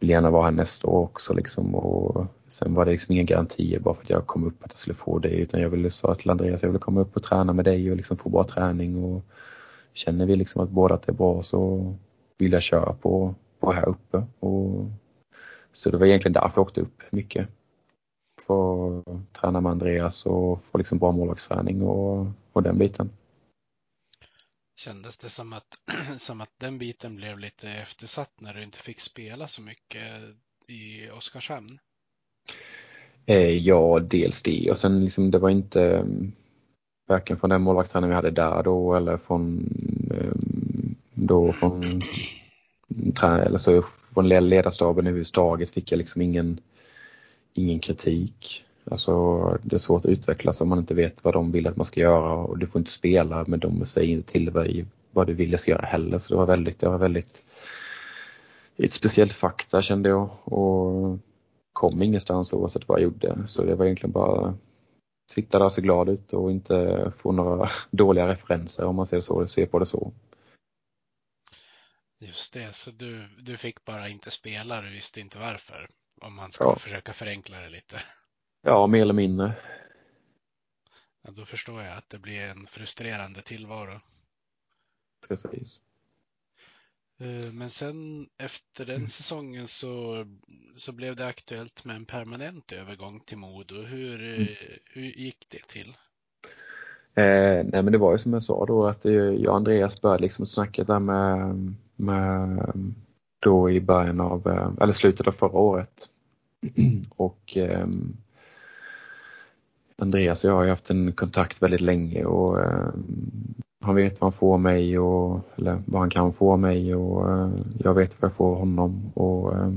[0.00, 3.80] vill gärna vara här nästa år också liksom och sen var det liksom inga garantier
[3.80, 6.14] bara för att jag kom upp att jag skulle få det utan jag ville sa
[6.14, 8.44] till Andreas att jag vill komma upp och träna med dig och liksom få bra
[8.44, 9.22] träning och
[9.92, 11.92] känner vi liksom att båda att det är bra så
[12.38, 14.86] vill jag köra på, på här uppe och
[15.74, 17.48] så det var egentligen därför jag åkte upp mycket.
[18.46, 19.02] Få
[19.40, 23.10] träna med Andreas och få liksom bra målvaktsträning och, och den biten
[24.76, 25.78] kändes det som att,
[26.18, 30.02] som att den biten blev lite eftersatt när du inte fick spela så mycket
[30.68, 31.78] i Oskarshamn?
[33.26, 36.32] Eh, ja, dels det och sen liksom det var inte mm,
[37.08, 39.42] varken från den målvaktstränaren vi hade där då eller från
[40.10, 42.02] mm, då från
[43.22, 43.82] eller så
[44.14, 46.60] från ledarstaben överhuvudtaget fick jag liksom ingen,
[47.52, 48.64] ingen kritik.
[48.90, 51.86] Alltså det är svårt att utvecklas om man inte vet vad de vill att man
[51.86, 55.34] ska göra och du får inte spela men de säger inte till dig vad du
[55.34, 56.18] ville ska göra heller.
[56.18, 57.42] Så det var väldigt, det var väldigt
[58.76, 61.18] ett speciellt där kände jag och
[61.72, 63.46] kom ingenstans oavsett vad jag gjorde.
[63.46, 64.54] Så det var egentligen bara
[65.32, 69.20] sitta där och se glad ut och inte få några dåliga referenser om man ser,
[69.20, 70.12] så, ser på det så.
[72.20, 75.88] Just det, så du, du fick bara inte spela, du visste inte varför?
[76.20, 76.76] Om man ska Ja.
[76.76, 78.00] försöka förenkla det lite.
[78.66, 79.52] Ja, mer eller mindre.
[81.22, 84.00] Ja, då förstår jag att det blir en frustrerande tillvaro.
[85.28, 85.80] Precis.
[87.20, 90.26] Eh, Men sen efter den säsongen så,
[90.76, 93.82] så blev det aktuellt med en permanent övergång till Modo.
[93.82, 95.96] Hur, eh, hur gick det till?
[97.14, 100.00] Eh, nej men det var ju som jag sa då att eh, jag och Andreas
[100.02, 102.72] började liksom snacka där med, med
[103.38, 106.10] då i början av, eh, eller slutet av förra året.
[107.16, 108.16] och ehm,
[110.04, 112.88] Andreas och jag har ju haft en kontakt väldigt länge och eh,
[113.84, 116.94] han vet vad han får av mig och, eller vad han kan få av mig
[116.94, 119.12] och eh, jag vet vad jag får av honom.
[119.14, 119.70] Och, eh,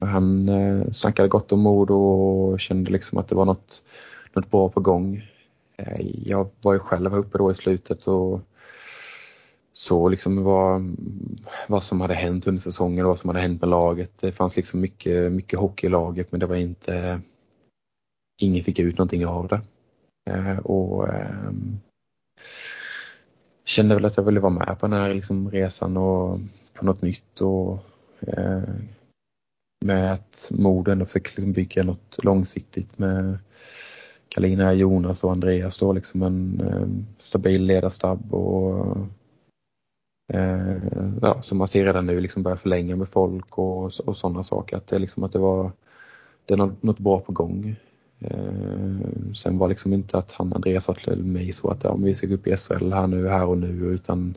[0.00, 3.82] han eh, snackade gott om Modo och kände liksom att det var något,
[4.32, 5.22] något bra på gång.
[6.24, 8.40] Jag var ju själv uppe då i slutet och
[9.72, 10.96] så liksom vad,
[11.68, 14.18] vad som hade hänt under säsongen och vad som hade hänt med laget.
[14.20, 17.20] Det fanns liksom mycket, mycket hockey i laget men det var inte,
[18.42, 19.60] ingen fick ut någonting av det.
[20.30, 21.80] Eh, och ehm,
[23.64, 26.38] kände väl att jag ville vara med på den här liksom resan och
[26.74, 27.78] på något nytt och
[28.20, 28.62] eh,
[29.84, 33.38] med att moden ändå försöker liksom, bygga något långsiktigt med
[34.28, 38.96] Kalina, Jonas och Andreas då liksom en ehm, stabil ledarstab och
[40.32, 40.76] eh,
[41.22, 44.76] ja, som man ser redan nu liksom börja förlänga med folk och, och sådana saker.
[44.76, 45.72] Att det, är liksom att det var
[46.46, 47.76] det är något, något bra på gång.
[48.24, 52.14] Eh, sen var liksom inte att han Andreas sa till mig så att ja, vi
[52.14, 54.34] ska gå upp i SHL här nu, här och nu utan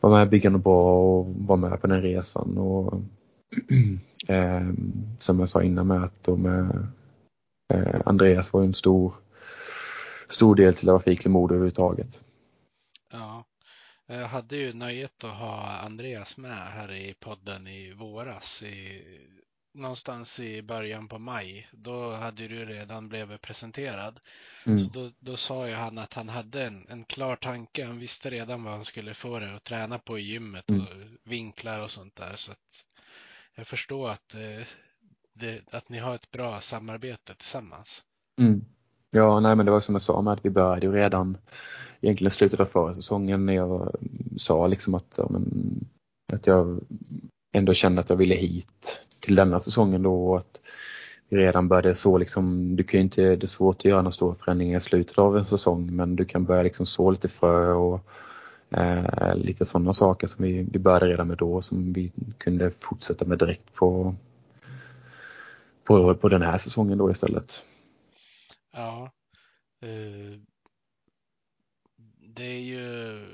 [0.00, 2.58] vara med och bygga något bra och vara med på den resan.
[2.58, 3.00] Och,
[4.28, 4.68] eh,
[5.18, 6.86] som jag sa innan med att då med
[7.74, 9.14] eh, Andreas var ju en stor,
[10.28, 12.20] stor del till att jag fick Modo överhuvudtaget.
[13.12, 13.44] Ja,
[14.06, 18.62] jag hade ju nöjet att ha Andreas med här i podden i våras.
[18.62, 19.02] I,
[19.78, 21.68] någonstans i början på maj.
[21.72, 24.20] Då hade du redan blivit presenterad.
[24.66, 24.78] Mm.
[24.78, 27.86] Så då, då sa ju han att han hade en, en klar tanke.
[27.86, 30.82] Han visste redan vad han skulle få det att träna på i gymmet Mm.
[30.82, 30.88] och
[31.24, 32.32] vinklar och sånt där.
[32.36, 32.84] Så att
[33.56, 34.66] jag förstår att, eh,
[35.34, 38.02] det, att ni har ett bra samarbete tillsammans.
[38.40, 38.64] Mm.
[39.10, 41.38] Ja, nej men det var som jag sa med att vi började ju redan
[42.00, 43.96] egentligen slutet av förra säsongen när jag
[44.36, 45.44] sa liksom att, ja, men,
[46.32, 46.80] att jag
[47.52, 50.60] ändå kände att jag ville hit till denna säsongen då och att
[51.28, 54.10] vi redan började så liksom, du kan ju inte, det är svårt att göra några
[54.10, 57.72] stora förändringar i slutet av en säsong men du kan börja liksom så lite frö
[57.72, 58.00] och
[58.70, 63.24] eh, lite sådana saker som vi, vi började redan med då som vi kunde fortsätta
[63.24, 64.14] med direkt på,
[65.84, 67.64] på, på den här säsongen då istället.
[68.72, 69.10] Ja.
[69.82, 70.40] eh,
[72.34, 73.26] Det är ju,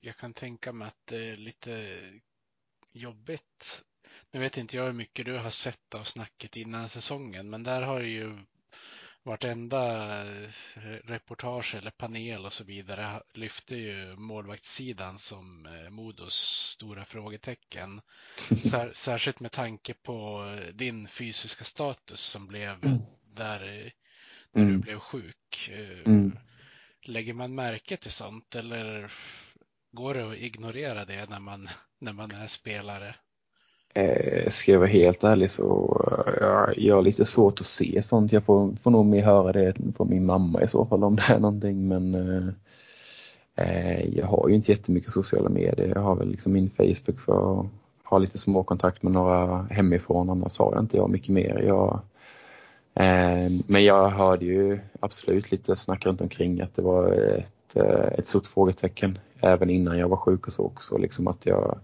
[0.00, 1.98] jag kan tänka mig att det är lite
[2.92, 3.82] jobbigt.
[4.32, 7.82] Nu vet inte jag hur mycket du har sett av snacket innan säsongen, men där
[7.82, 8.38] har det ju
[9.22, 9.82] vartenda
[10.42, 10.50] eh,
[11.04, 16.34] reportage eller panel och så vidare lyfte ju målvaktssidan som eh, Modos
[16.74, 18.00] stora frågetecken.
[18.70, 22.80] Sär, särskilt med tanke på eh, din fysiska status som blev
[23.24, 23.90] där eh,
[24.52, 24.80] när du Mm.
[24.80, 25.70] blev sjuk.
[26.06, 26.38] Mm.
[27.02, 29.12] Lägger man märke till sånt eller
[29.92, 31.68] går det att ignorera det när man,
[31.98, 33.14] när man är spelare?
[33.94, 38.02] Eh, ska jag vara helt ärlig så eh, ja, jag, har lite svårt att se
[38.02, 38.32] sånt.
[38.32, 41.22] Jag får, får nog mer höra det från min mamma i så fall om det
[41.28, 42.48] är någonting men eh,
[43.66, 45.92] eh, jag har ju inte jättemycket sociala medier.
[45.94, 47.66] Jag har väl liksom min Facebook för att
[48.04, 51.62] ha lite småkontakt med några hemifrån annars har jag inte jag mycket mer.
[51.66, 52.00] Jag,
[52.94, 58.18] eh, men jag hörde ju absolut lite snack runt omkring att det var ett, eh,
[58.18, 61.78] ett stort frågetecken även innan jag var sjuk och så också liksom att jag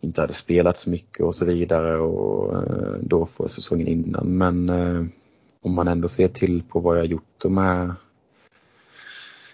[0.00, 4.26] inte hade spelat så mycket och så vidare och eh, då för säsongen innan.
[4.26, 5.04] Men eh,
[5.60, 7.94] om man ändå ser till på vad jag gjort de här,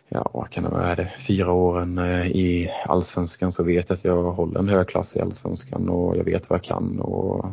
[0.09, 3.97] ja vad kan det vara, är det, fyra åren eh, i allsvenskan så vet jag
[3.97, 7.47] att jag håller en hög klass i allsvenskan och jag vet vad jag kan och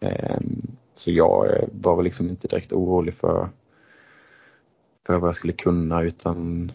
[0.00, 0.40] eh,
[0.94, 3.48] så jag eh, var väl liksom inte direkt orolig för,
[5.06, 6.72] för vad jag skulle kunna utan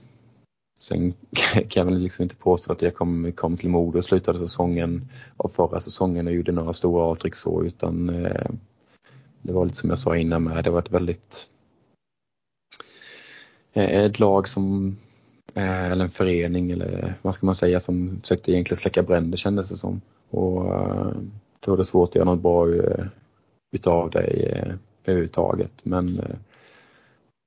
[0.81, 1.13] Sen
[1.53, 5.09] kan jag väl liksom inte påstå att jag kom, kom till Modo och slutade säsongen
[5.37, 8.51] av förra säsongen och gjorde några stora avtryck så utan eh,
[9.41, 11.49] det var lite som jag sa innan med, det var ett väldigt
[13.73, 14.95] eh, ett lag som
[15.53, 19.69] Eh, eller en förening eller vad ska man säga som försökte egentligen släcka bränder kändes
[19.69, 20.01] det som.
[20.29, 21.11] Och eh,
[21.59, 23.05] då var det svårt att göra något bra eh,
[23.71, 24.73] utav det eh,
[25.05, 25.71] överhuvudtaget.
[25.83, 26.35] Men eh,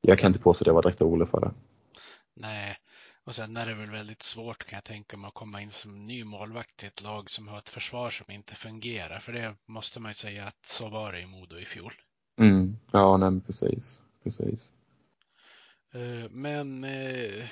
[0.01, 1.51] jag kan inte påstå att jag var direkt orolig för det.
[2.41, 2.76] Nej,
[3.25, 6.07] och sen är det väl väldigt svårt kan jag tänka mig att komma in som
[6.07, 9.18] ny målvakt i ett lag som har ett försvar som inte fungerar.
[9.18, 11.93] För det måste man ju säga att så var det i Modo i fjol.
[12.39, 14.03] Mm, ja, nej, precis.
[14.23, 14.73] precis.
[15.93, 17.49] Eh, men eh,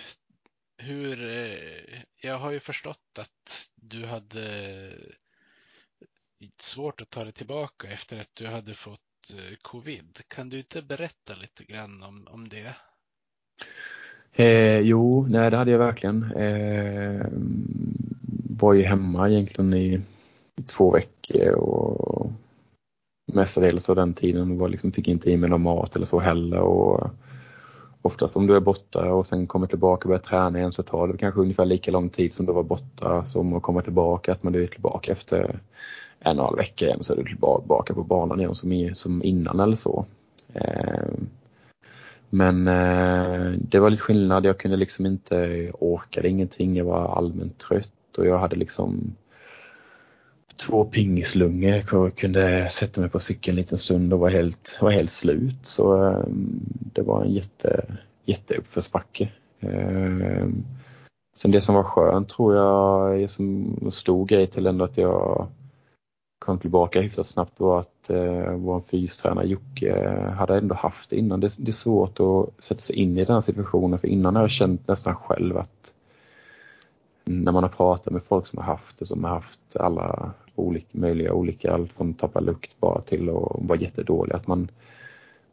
[0.77, 4.93] hur, eh, jag har ju förstått att du hade
[6.59, 9.01] svårt att ta dig tillbaka efter att du hade fått
[9.62, 10.21] covid.
[10.29, 12.77] Kan du inte berätta lite grann om, om det?
[14.33, 16.33] Eh, jo, nej det hade jag verkligen.
[16.33, 17.26] Eh,
[18.61, 20.01] var ju hemma egentligen i,
[20.57, 22.33] i två veckor och
[23.33, 26.61] mestadels av den tiden var liksom, fick inte i mig någon mat eller så heller.
[26.61, 27.11] Och
[28.03, 31.09] oftast om du är borta och sen kommer tillbaka och börjar träna igen så tar
[31.09, 34.33] det kanske ungefär lika lång tid som du var borta som att komma tillbaka.
[34.33, 35.61] Att man är tillbaka efter
[36.20, 39.22] en och en halv vecka igen så är du tillbaka på banan igen som, som
[39.22, 40.05] innan eller så.
[40.53, 41.11] Eh,
[42.31, 44.45] men eh, det var lite skillnad.
[44.45, 46.76] Jag kunde liksom inte, orkade ingenting.
[46.76, 49.16] Jag var allmänt trött och jag hade liksom
[50.57, 54.91] två pingislungor och kunde sätta mig på cykeln en liten stund och var helt, var
[54.91, 55.59] helt slut.
[55.62, 56.24] Så eh,
[56.95, 57.85] det var en jätte,
[58.24, 59.33] jätteuppförsbacke.
[59.61, 60.49] Eh,
[61.37, 65.49] sen det som var skönt tror jag, som stor grej till ändå att jag
[66.41, 71.16] kom tillbaka hyfsat snabbt var att eh, vår fystränare Jocke eh, hade ändå haft det
[71.16, 71.41] innan.
[71.41, 74.43] Det, det, är svårt att sätta sig in i den här situationen för innan har
[74.43, 75.95] jag känt nästan själv att
[77.24, 80.86] när man har pratat med folk som har haft det, som har haft alla olika,
[80.93, 84.68] möjliga olika, allt från tappa lukt bara till att vara jättedålig, att man,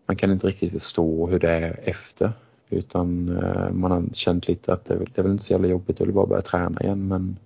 [0.05, 2.31] man kan inte riktigt förstå hur det är efter.
[2.69, 5.99] Utan eh, man har känt lite att det, det är väl inte så jävla jobbigt,
[5.99, 7.37] jag vill bara börja träna igen men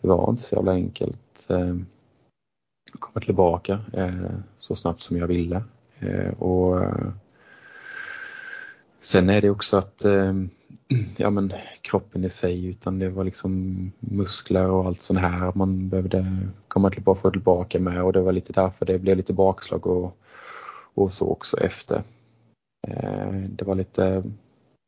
[0.00, 1.46] det var inte så jävla enkelt.
[1.50, 1.76] Eh,
[3.00, 5.62] komma tillbaka eh, så snabbt som jag ville.
[5.98, 6.82] Eh, och
[9.06, 10.34] Sen är det också att eh,
[11.16, 15.88] ja, men kroppen i sig utan det var liksom muskler och allt sånt här man
[15.88, 19.86] behövde komma tillbaka, få tillbaka med och det var lite därför det blev lite bakslag
[19.86, 20.18] och,
[20.94, 22.02] och så också efter.
[22.88, 24.22] Eh, det var lite,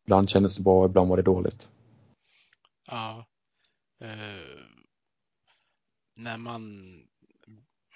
[0.06, 1.68] ibland kändes det bra, ibland var det dåligt.
[2.90, 3.26] Ja.
[4.00, 4.60] Eh,
[6.16, 7.02] när man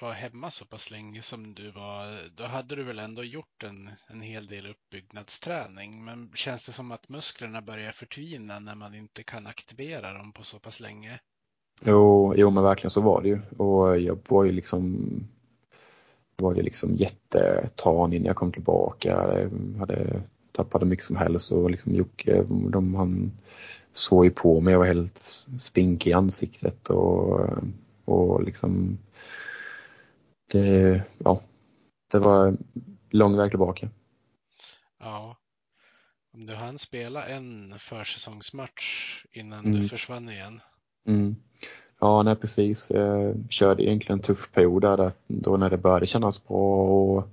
[0.03, 3.91] var hemma så pass länge som du var, då hade du väl ändå gjort en,
[4.07, 6.05] en hel del uppbyggnadsträning.
[6.05, 10.45] Men känns det som att musklerna börjar förtvina när man inte kan aktivera dem på
[10.45, 11.21] så pass länge?
[11.85, 13.41] Jo, jo men verkligen så var det ju.
[13.57, 15.09] Och jag var ju liksom
[16.37, 19.09] var ju liksom jättetanig när jag kom tillbaka.
[19.09, 20.23] Jag hade
[20.53, 23.33] tappade mycket som helst och liksom Jocke, de, han
[23.93, 24.73] såg ju på mig.
[24.73, 25.19] Jag var helt
[25.59, 27.49] spinkig i ansiktet och,
[28.05, 28.99] och liksom
[30.53, 31.41] det, ja,
[32.11, 32.57] det var
[33.11, 33.89] lång väg tillbaka.
[35.01, 35.37] Ja.
[36.35, 39.81] Om du hann spela en försäsongsmatch innan mm.
[39.81, 40.61] du försvann igen.
[41.07, 41.37] Mm.
[42.01, 42.91] Ja, nej precis.
[42.91, 47.29] Jag körde egentligen en tuff period där då när det började kännas bra och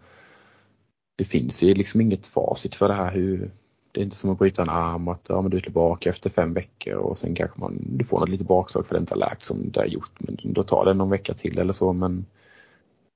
[1.16, 3.52] det finns ju liksom inget facit för det här hur
[3.92, 6.30] det är inte som att bryta en arm att ja, men du är tillbaka efter
[6.30, 9.20] fem veckor och sen kanske man, du får något lite bakslag för det inte har
[9.20, 12.26] läkt som det har gjort men då tar det någon vecka till eller så men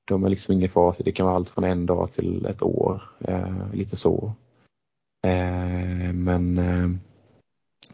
[0.06, 1.06] de är liksom ingen facit.
[1.06, 3.02] Det kan vara allt från en dag till ett år.
[3.20, 4.34] Eh, lite så.
[5.28, 6.90] Eh, men eh,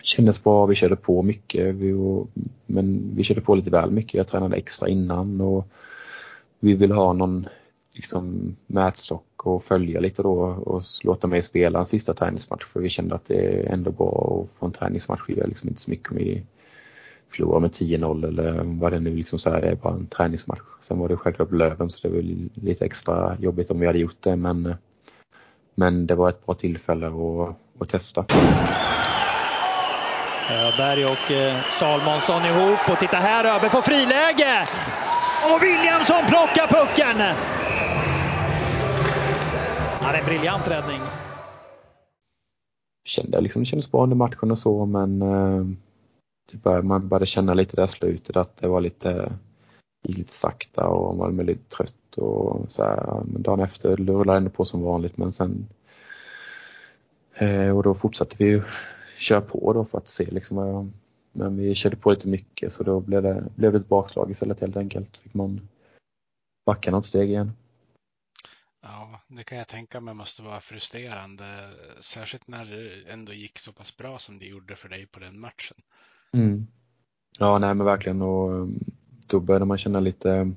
[0.01, 0.65] kändes bra.
[0.65, 1.75] Vi körde på mycket.
[1.75, 1.93] Vi,
[2.65, 4.13] men vi körde på lite väl mycket.
[4.13, 5.67] Jag tränade extra innan och
[6.59, 7.47] vi vill ha någon
[7.93, 12.89] liksom, mätstock och följa lite då och låta mig spela en sista träningsmatch för vi
[12.89, 15.21] kände att det är ändå bra att få en träningsmatch.
[15.27, 16.43] Vi gör liksom inte så mycket om vi
[17.29, 20.59] förlora med 10-0 eller vad det nu liksom så här, det är bara en träningsmatch.
[20.81, 22.21] Sen var det självklart Löven så det var
[22.53, 24.75] lite extra jobbigt om vi hade gjort det men,
[25.75, 28.25] men det var ett bra tillfälle att, att testa.
[30.51, 34.67] Öberg och eh, Salmonsson ihop och titta här Öberg får friläge!
[35.53, 37.17] Och Williamson plockar pucken!
[40.01, 41.01] Ja, det är en briljant räddning.
[43.05, 45.21] Kände liksom, det kändes bra under matchen och så men
[46.49, 49.33] Typ, eh, man började känna lite där slutet att det var lite,
[50.03, 53.23] lite sakta och man var lite trött och så här.
[53.25, 55.67] Men dagen efter rullade det på som vanligt men sen
[57.33, 58.63] eh, och då fortsatte vi ju
[59.17, 60.91] köra på då för att se liksom vad jag,
[61.31, 64.59] men vi körde på lite mycket så då blev det, blev det ett bakslag istället
[64.59, 65.17] helt enkelt.
[65.17, 65.67] Fick man
[66.65, 67.51] backa något steg igen.
[68.81, 71.69] Ja, det kan jag tänka mig måste vara frustrerande.
[71.99, 75.39] Särskilt när det ändå gick så pass bra som det gjorde för dig på den
[75.39, 75.77] matchen.
[76.33, 76.67] Mm.
[77.39, 78.21] Ja, nej men verkligen.
[78.21, 78.79] Och ehm,
[79.27, 80.51] då började man känna lite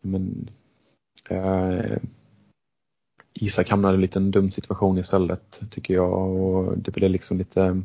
[0.00, 0.50] men
[1.28, 1.98] eh,
[3.34, 6.28] Isak hamnade i en liten dum situation istället tycker jag.
[6.28, 7.82] Och det blev liksom lite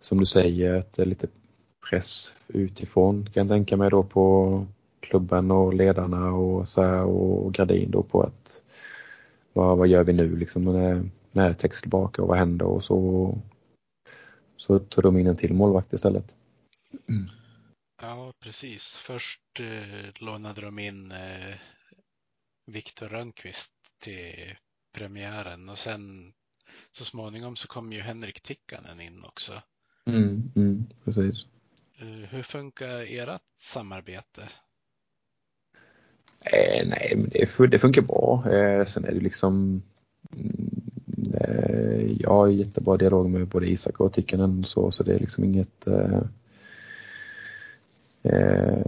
[0.00, 1.26] som du säger, ett, lite
[1.90, 4.66] press utifrån kan jag tänka mig då på
[5.00, 8.62] klubben och ledarna och så här, och Gradin då på att
[9.52, 10.64] vad, vad gör vi nu liksom?
[10.64, 13.34] När, när text tillbaka och vad händer och så?
[14.58, 16.34] Så tog de in en till målvakt istället.
[17.08, 17.28] Mm.
[18.02, 18.96] Ja, precis.
[18.96, 21.54] Först eh, lånade de in eh,
[22.66, 24.56] Viktor Rönnqvist till
[24.92, 26.32] premiären och sen
[26.90, 29.62] så småningom så kom ju Henrik Tikkanen in också.
[30.06, 31.46] Mm, mm, precis.
[31.98, 34.48] Eh, hur funkar ert samarbete?
[36.40, 38.44] Eh, nej, men det, det funkar bra.
[38.52, 39.82] Eh, sen är det liksom
[40.32, 40.87] mm,
[41.48, 45.44] Eh, jag har jättebra dialog med både Isak och Tikkanen så, så det är liksom
[45.44, 46.22] inget eh,
[48.22, 48.86] eh,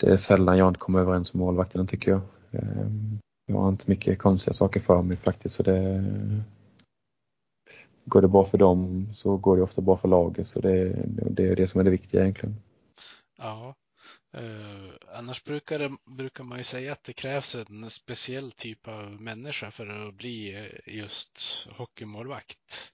[0.00, 2.20] det är sällan jag inte kommer överens med målvakterna tycker jag.
[2.50, 2.86] Eh,
[3.46, 6.04] jag har inte mycket konstiga saker för mig faktiskt så det
[8.04, 11.48] Går det bra för dem så går det ofta bra för laget så det, det
[11.48, 12.56] är det som är det viktiga egentligen.
[13.38, 13.74] Ja,
[14.38, 19.20] Uh, annars brukar, det, brukar man ju säga att det krävs en speciell typ av
[19.20, 22.92] människa för att bli eh, just hockeymålvakt.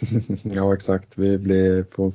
[0.42, 1.18] ja, exakt.
[1.18, 2.12] Vi blir på...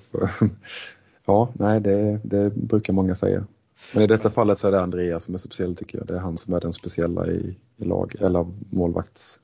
[1.26, 3.46] ja, nej, det, det brukar många säga.
[3.94, 6.08] Men i detta fallet så är det Andreas som är speciell tycker jag.
[6.08, 9.40] Det är han som är den speciella i, i lag, eller målvakts,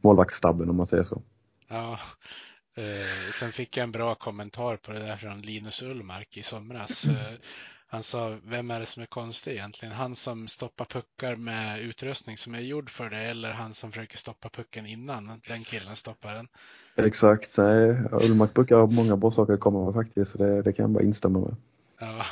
[0.00, 1.22] målvaktsstabben om man säger så.
[1.68, 1.98] Ja,
[2.76, 7.04] eh, sen fick jag en bra kommentar på det där från Linus Ullmark i somras.
[7.08, 7.38] Eh,
[7.92, 9.94] han sa, vem är det som är konstig egentligen?
[9.94, 14.18] Han som stoppar puckar med utrustning som är gjord för det eller han som försöker
[14.18, 16.48] stoppa pucken innan den killen stoppar den?
[16.96, 20.72] Exakt, nej, Ullmark brukar ha många bra saker att komma med faktiskt, så det, det
[20.72, 21.56] kan jag bara instämma med.
[21.98, 22.26] Ja.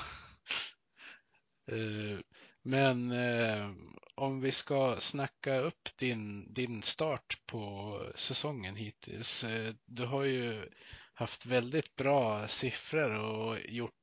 [1.73, 2.19] Eh,
[2.63, 3.71] men eh,
[4.15, 9.45] om vi ska snacka upp din, din start på säsongen hittills.
[9.45, 10.69] Eh, du har ju
[11.15, 14.00] haft väldigt bra siffror och gjort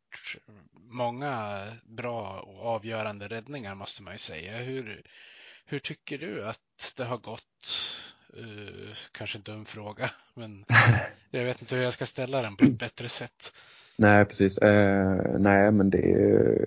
[0.74, 4.57] många bra och avgörande räddningar måste man ju säga.
[4.57, 5.01] Hur,
[5.65, 7.43] hur tycker du att det har gått?
[8.38, 10.65] Uh, kanske en dum fråga, men
[11.32, 13.53] jag vet inte hur jag ska ställa den på ett bättre sätt.
[13.97, 14.57] Nej, precis.
[14.57, 16.65] Eh, nej, men det är,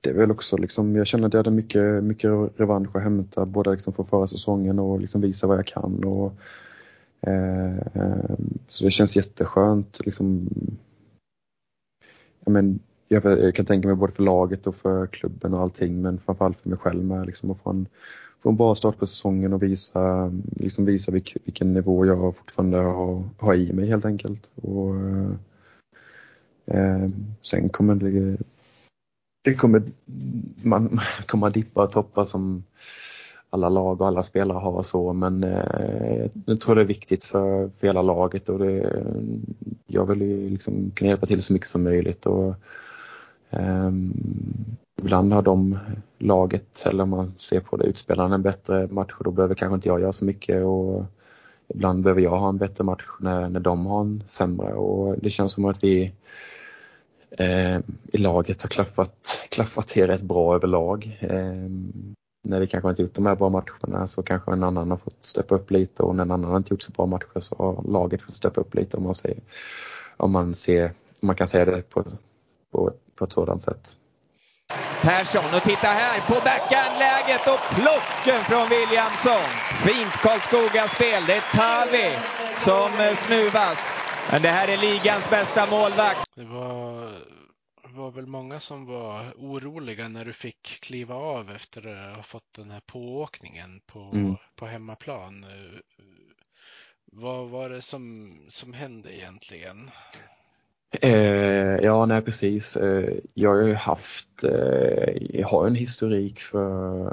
[0.00, 3.46] det är väl också liksom, jag känner att jag hade mycket, mycket revansch att hämta,
[3.46, 6.04] både liksom från förra säsongen och liksom visa vad jag kan.
[6.04, 6.34] Och,
[7.30, 8.10] eh
[8.70, 10.48] så det känns jätteskönt liksom,
[12.46, 16.18] men, jag, jag, kan tänka mig både för laget och för klubben och allting men
[16.18, 17.86] framförallt för mig själv med liksom, att få en,
[18.42, 22.78] få en bra start på säsongen och visa, liksom visa vilk, vilken nivå jag fortfarande
[22.78, 24.50] har, har i mig helt enkelt.
[24.54, 25.30] Och, eh,
[26.66, 27.08] eh
[27.40, 28.36] sen kommer det,
[29.44, 29.82] det kommer,
[30.62, 32.64] man kommer dippa och toppa som
[33.50, 37.68] alla lag och alla spelare har så men eh, jag tror det är viktigt för,
[37.68, 39.02] för hela laget och det,
[39.86, 42.54] jag vill ju liksom kunna hjälpa till så mycket som möjligt och
[43.50, 43.90] eh,
[45.02, 45.78] ibland har de
[46.18, 49.74] laget, eller om man ser på det, utspelarna en bättre match och då behöver kanske
[49.74, 51.04] inte jag göra så mycket och
[51.68, 55.30] ibland behöver jag ha en bättre match när, när de har en sämre och det
[55.30, 56.12] känns som att vi
[57.30, 57.78] eh,
[58.12, 61.18] i laget har klaffat, klaffat till rätt bra överlag.
[61.20, 61.70] Eh,
[62.42, 65.24] när vi kanske inte gjort de här bra matcherna så kanske en annan har fått
[65.24, 68.22] steppa upp lite och när en annan inte gjort så bra matcher så har laget
[68.22, 69.40] fått steppa upp lite om man, säger,
[70.16, 70.84] om man, ser,
[71.22, 72.04] om man kan säga det på,
[72.72, 73.96] på, på ett sådant sätt.
[75.02, 79.46] Persson och titta här på backhandläget och plocken från Williamson.
[79.86, 81.22] Fint Karlskoga-spel.
[81.26, 82.08] Det är Tavi
[82.66, 83.80] som snuvas.
[84.30, 86.20] Men det här är ligans bästa målvakt.
[86.36, 87.08] Det var
[87.94, 92.54] var väl många som var oroliga när du fick kliva av efter att ha fått
[92.56, 94.34] den här pååkningen på, mm.
[94.54, 95.46] på hemmaplan.
[97.12, 99.90] Vad var det som, som hände egentligen?
[101.00, 102.76] Eh, ja, nej precis.
[102.76, 107.06] Eh, jag har ju haft, eh, jag har en historik för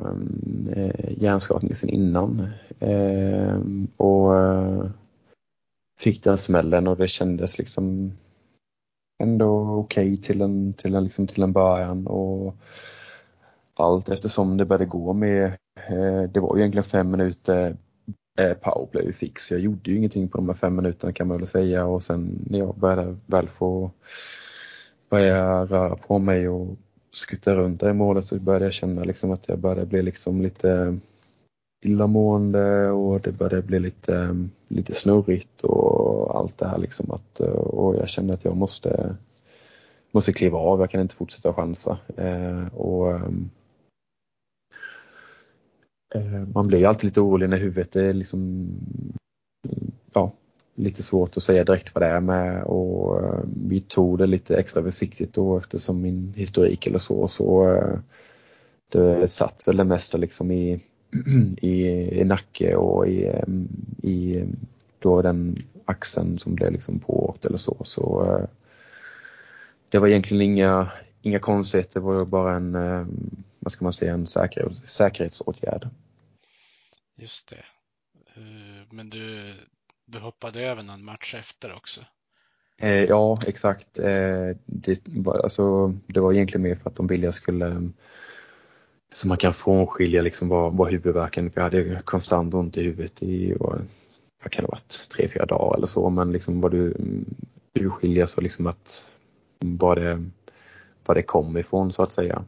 [0.75, 2.49] eh, hjärnskakning sedan innan.
[2.80, 3.59] Eh,
[3.97, 4.89] och eh,
[5.99, 8.11] fick den smällen och det kändes liksom
[9.20, 12.55] ändå okej okay till, en, till, en, liksom till en början och
[13.74, 15.45] allt eftersom det började gå med,
[15.89, 17.78] eh, det var ju egentligen fem minuter
[18.39, 21.28] eh, powerplay vi fick så jag gjorde ju ingenting på de här fem minuterna kan
[21.28, 21.86] man väl säga.
[21.86, 23.91] Och sen när jag började väl få
[25.09, 26.78] börja röra på mig och
[27.11, 30.41] skutta runt där i målet så började jag känna liksom att jag började bli liksom
[30.41, 30.97] lite
[31.82, 37.39] illamående och det började bli lite, ehm, lite snurrigt och allt det här liksom att,
[37.39, 39.15] eh, och jag kände att jag måste,
[40.11, 41.97] måste kliva av, jag kan inte fortsätta chansa.
[42.17, 43.49] Eh, och, ehm,
[46.15, 48.69] eh, man blir alltid lite orolig när huvudet är liksom,
[50.13, 50.34] ja,
[50.75, 54.57] lite svårt att säga direkt vad det är med och ehm, vi tog det lite
[54.57, 57.99] extra försiktigt då eftersom min historik eller så, så eh,
[58.91, 60.82] det satt väl det mesta liksom i
[61.62, 61.88] i,
[62.20, 63.34] i nacke och i,
[64.03, 64.45] i
[64.99, 67.78] då den axeln som blev liksom pååkt eller så.
[67.84, 68.49] Så eh,
[69.89, 70.91] det var egentligen inga,
[71.22, 73.05] inga konstigheter, det var bara en, eh,
[73.60, 75.89] vad ska man säga, en säker, säkerhetsåtgärd.
[77.16, 77.66] Just det.
[78.36, 79.53] Eh, men du,
[80.05, 82.01] du hoppade över någon match efter också?
[83.08, 83.93] Ja, exakt.
[84.66, 87.91] Det var, alltså, det var egentligen mer för att de ville jag skulle
[89.12, 93.24] så man kan frånskilja liksom vad, vad huvudvärken, för jag hade konstant ont i huvudet
[93.24, 93.88] i, vad,
[94.43, 96.93] vad kan det varit, tre, fyra dagar eller så, men liksom vad du
[97.74, 99.08] urskiljer så liksom att
[99.60, 100.30] vad det,
[101.05, 102.45] vad det kom ifrån så att säga.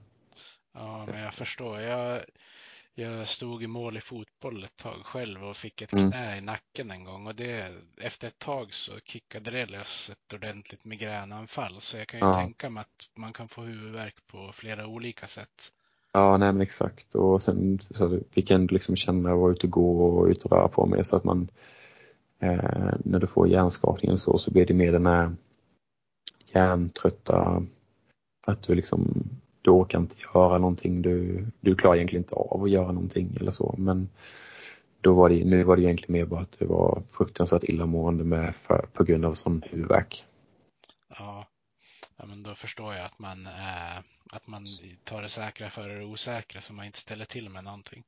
[0.74, 1.80] Ja, men jag förstår.
[1.80, 2.22] Jag,
[2.94, 6.12] jag stod i mål i fotboll ett tag själv och fick ett Mm.
[6.12, 10.34] knä i nacken en gång och det, efter ett tag så kickade det lös ett
[10.34, 11.82] ordentligt migränanfall.
[11.82, 12.34] Så jag kan ju Ja.
[12.36, 15.72] tänka mig att man kan få huvudvärk på flera olika sätt.
[16.20, 17.16] Ja, nej men exakt.
[17.16, 20.44] Och sen så fick jag ändå liksom känna och vara ute och gå och ut
[20.44, 21.48] och röra på mig så att man
[22.40, 25.36] eh, när du får hjärnskakning så, så blir det mer den här
[26.54, 27.64] hjärntrötta,
[28.48, 29.30] att du liksom,
[29.62, 33.52] du orkar inte göra någonting, du, du klarar egentligen inte av att göra någonting eller
[33.52, 33.76] så.
[33.78, 34.10] Men
[35.02, 38.56] då var det, nu var det egentligen mer bara att det var fruktansvärt illamående med
[38.56, 40.26] för, på grund av sån huvudvärk.
[41.20, 41.39] Ja,
[42.20, 43.98] ja men då förstår jag att man, eh,
[44.32, 44.66] att man
[45.04, 48.04] tar det säkra före det osäkra så man inte ställer till med någonting.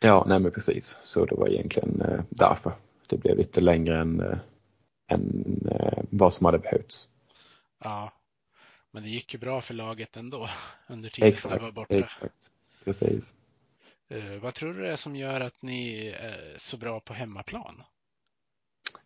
[0.00, 0.98] Ja, nej men precis.
[1.02, 2.72] Så det var egentligen eh, därför.
[3.06, 4.38] Det blev lite längre än, eh,
[5.06, 7.08] än eh, vad som hade behövts.
[7.78, 8.12] Ja,
[8.90, 10.48] men det gick ju bra för laget ändå
[10.88, 11.94] under tiden du Exakt, var borta.
[11.94, 12.52] exakt.
[12.84, 13.34] Precis.
[14.08, 17.82] Eh, vad tror du det är som gör att ni är så bra på hemmaplan?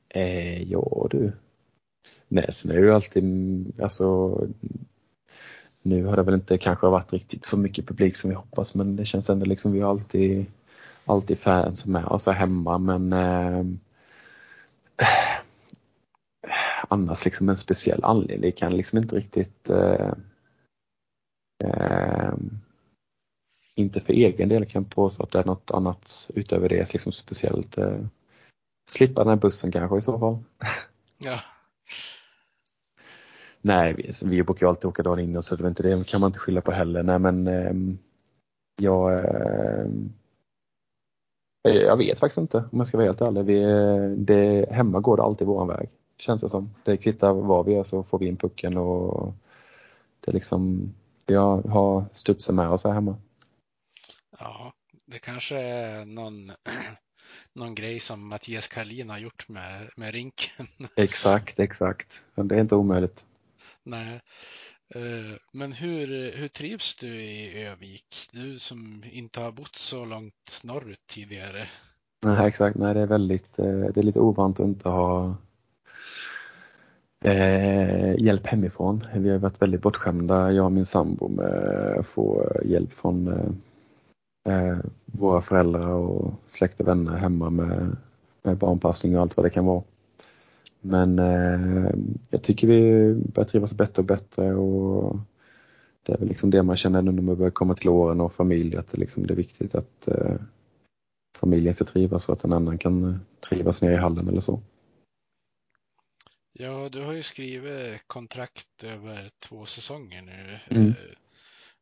[0.08, 1.32] Eh, ja du.
[2.32, 3.24] Nej, sen är det ju alltid,
[3.82, 4.38] alltså
[5.82, 8.96] nu har det väl inte kanske varit riktigt så mycket publik som vi hoppas men
[8.96, 10.46] det känns ändå liksom vi har alltid,
[11.04, 13.64] alltid fans med oss här hemma men eh,
[16.88, 20.12] annars liksom en speciell anledning det kan liksom inte riktigt eh,
[21.64, 22.32] eh,
[23.74, 27.12] inte för egen del kan jag påstå att det är något annat utöver det liksom
[27.12, 27.78] speciellt.
[27.78, 28.04] Eh,
[28.90, 30.38] slippa den här bussen kanske i så fall.
[31.18, 31.40] Ja,
[33.62, 36.20] Nej, vi, vi brukar ju alltid åka dagen innan så det, är inte det kan
[36.20, 37.02] man inte skylla på heller.
[37.02, 37.72] Nej men eh,
[38.76, 39.86] jag, eh,
[41.62, 43.44] jag vet faktiskt inte om jag ska vara helt ärlig.
[43.44, 43.64] Vi,
[44.16, 45.88] det, hemma går det alltid våran väg.
[46.18, 46.74] Känns det som.
[46.84, 49.34] Det kvittar vad vi gör så får vi in pucken och
[50.20, 50.92] det är liksom,
[51.26, 53.16] vi har, har studsen med oss här hemma.
[54.38, 54.72] ja,
[55.06, 56.52] det kanske är någon,
[57.54, 60.66] någon grej som Mattias Karlin har gjort med, med rinken.
[60.96, 62.22] Exakt, exakt.
[62.34, 63.24] Det är inte omöjligt.
[63.84, 64.20] Nej.
[64.94, 68.28] Eh, men hur, hur trivs du i Övik?
[68.32, 71.68] Du som inte har bott så långt norrut tidigare.
[72.24, 72.76] Nej, exakt.
[72.76, 75.36] Nej, det är väldigt, eh, det är lite ovant att inte ha
[77.24, 79.06] eh, hjälp hemifrån.
[79.14, 83.52] Vi har varit väldigt bortskämda, jag och min sambo, med att få hjälp från eh,
[84.54, 87.96] eh, våra föräldrar och släkt och vänner hemma med,
[88.42, 89.82] med barnpassning och allt vad det kan vara.
[90.80, 91.90] Men eh,
[92.30, 95.16] jag tycker vi börjar trivas bättre och bättre och
[96.02, 98.34] det är väl liksom det man känner nu när man börjar komma till åren och
[98.34, 100.36] familj, att det, liksom, det är viktigt att eh,
[101.38, 103.16] familjen ska trivas och att en annan kan eh,
[103.48, 104.62] trivas nere i hallen eller så.
[106.52, 110.58] Ja, du har ju skrivit kontrakt över två säsonger nu.
[110.76, 110.92] Mm.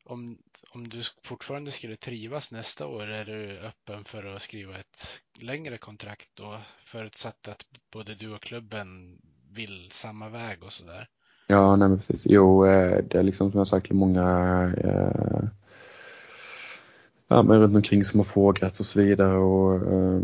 [0.09, 0.39] Om,
[0.71, 5.79] om du fortfarande skulle trivas nästa år, är du öppen för att skriva ett längre
[5.79, 6.59] kontrakt då?
[6.87, 9.19] Förutsatt att både du och klubben
[9.53, 11.09] vill samma väg och sådär.
[11.47, 12.27] Ja, nej men precis.
[12.27, 14.27] Jo, eh, det är liksom som jag sagt många
[14.85, 15.49] eh,
[17.29, 20.21] ja, men runt omkring som har frågat och så vidare och eh,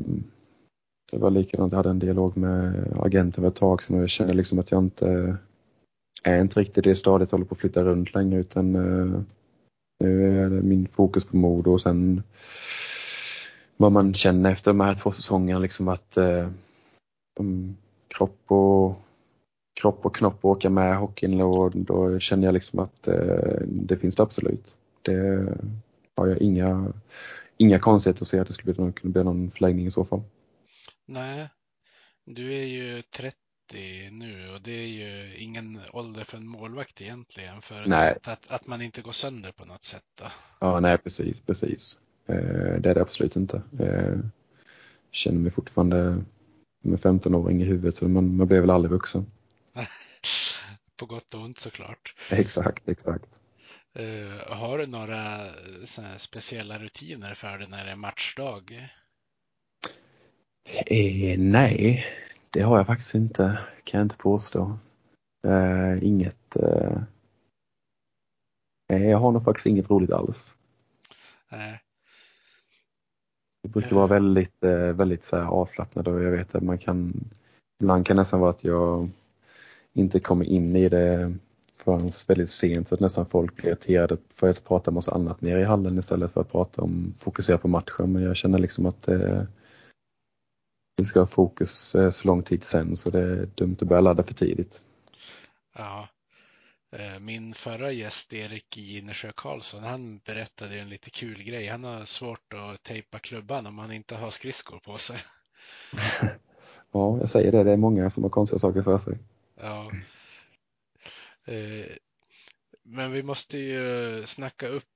[1.11, 1.73] det var likadant.
[1.73, 4.71] Jag hade en dialog med agenten för ett tag sedan och jag känner liksom att
[4.71, 5.37] jag inte
[6.23, 9.21] är inte riktigt i det stadiet håller på att flytta runt längre utan eh,
[10.05, 12.23] nu är det min fokus på Modo och sen
[13.77, 16.49] vad man känner efter de här två säsongerna liksom att eh,
[18.09, 19.01] kropp och
[19.81, 23.97] kropp och knopp och åka med hockeyn och då känner jag liksom att eh, det
[23.97, 24.77] finns det absolut.
[25.03, 25.47] Det
[26.17, 26.93] har jag inga,
[27.57, 30.23] inga konstigheter att se att det skulle kunna bli någon förlängning i så fall.
[31.07, 31.49] Nej,
[32.25, 33.37] du är ju 30
[34.11, 38.83] nu och det är ju ingen ålder för en målvakt egentligen förutsatt att, att man
[38.83, 40.05] inte går sönder på något sätt.
[40.15, 40.25] Då.
[40.61, 41.99] Ja, nej precis, precis.
[42.27, 43.63] Eh, det är det absolut inte.
[43.81, 44.19] Eh,
[45.11, 46.25] känner mig fortfarande
[46.83, 49.27] med 15-åring i huvudet så man, man blev väl aldrig vuxen.
[50.97, 52.15] på gott och ont såklart.
[52.31, 53.29] Exakt, exakt.
[53.99, 55.49] Uh, har du några
[56.19, 58.91] speciella rutiner för det när det är matchdag?
[60.87, 62.07] Eh, nej,
[62.55, 64.79] det har jag faktiskt inte, kan jag inte påstå.
[65.47, 66.57] Uh, inget.
[66.57, 67.03] Uh,
[68.87, 70.57] jag har nog faktiskt inget roligt alls.
[71.53, 71.81] Nej.
[73.63, 74.63] Det brukar vara väldigt,
[74.95, 77.25] väldigt så här avslappnat och jag vet att man kan,
[77.81, 79.09] ibland kan nästan vara att jag
[79.93, 81.35] inte kommer in i det
[81.77, 85.41] förrän väldigt sent så att nästan folk blir irriterade för att prata om oss annat
[85.41, 88.13] nere i hallen istället för att prata om, fokusera på matchen.
[88.13, 89.47] Men jag känner liksom att det,
[90.97, 94.01] vi ska ha fokus eh, så lång tid sen så det är dumt att börja
[94.01, 94.83] ladda för tidigt.
[95.75, 96.09] Ja.
[96.93, 101.67] Eh, min förra gäst Erik Ginesjö Karlsson, han berättade en lite kul grej.
[101.67, 105.17] Han har svårt att tejpa klubban om han inte har skridskor på sig.
[106.93, 107.65] ja, jag säger det.
[107.65, 109.19] Det är många som har konstiga saker för sig.
[109.61, 109.93] Ja.
[111.45, 111.87] Eh,
[112.83, 114.94] men vi måste ju snacka upp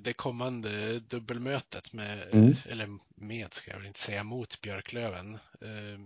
[0.00, 2.54] det kommande dubbelmötet med, mm.
[2.68, 5.34] eller med ska jag väl inte säga, mot Björklöven.
[5.34, 6.00] Eh,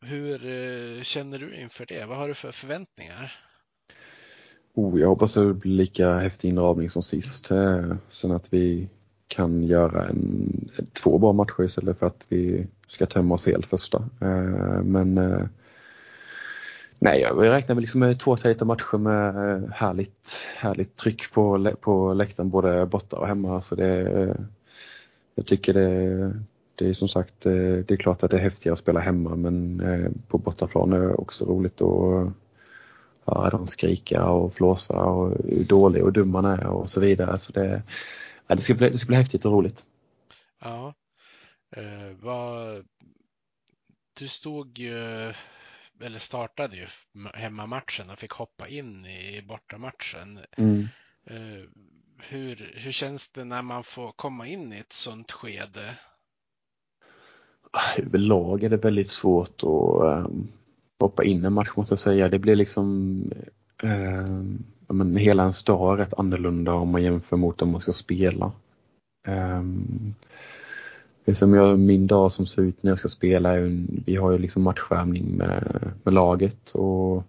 [0.00, 2.04] hur känner du inför det?
[2.06, 3.32] Vad har du för förväntningar?
[4.74, 7.46] Oh, jag hoppas att det blir lika häftig inramning som sist.
[8.08, 8.88] Sen att vi
[9.28, 10.70] kan göra en,
[11.02, 14.08] två bra matcher istället för att vi ska tömma oss helt första.
[14.84, 15.18] Men
[17.04, 21.72] Nej, jag räknar med liksom med två tajta matcher med eh, härligt, härligt tryck på,
[21.80, 23.60] på läktaren både borta och hemma.
[23.60, 24.34] Så det, eh,
[25.34, 26.32] jag tycker det,
[26.74, 29.36] det är som sagt, eh, det är klart att det är häftigare att spela hemma
[29.36, 29.82] men
[30.28, 32.32] på bortaplan är det också roligt att
[33.26, 37.38] höra dem skrika och flåsa och hur dålig och dum man är och så vidare.
[37.38, 37.82] Så det,
[38.46, 39.82] ja, det, ska bli, det ska bli häftigt och roligt.
[40.60, 40.94] Ja,
[41.76, 42.84] eh, vad,
[44.18, 45.32] du stod ju
[46.02, 46.86] eller startade ju
[47.34, 50.40] hemmamatchen och fick hoppa in i bortamatchen.
[50.56, 50.88] Mm.
[51.30, 51.68] Uh,
[52.18, 55.94] hur, hur känns det när man får komma in i ett sånt skede?
[57.98, 60.48] Överlag är det väldigt svårt att um,
[61.00, 62.28] hoppa in i en match måste jag säga.
[62.28, 63.22] Det blir liksom
[63.82, 68.52] um, men hela ens dag rätt annorlunda om man jämför mot om man ska spela.
[69.28, 70.14] Um,
[71.24, 74.30] det som jag, min dag som ser ut när jag ska spela, är, vi har
[74.30, 77.24] ju liksom matchskärmning med, med laget och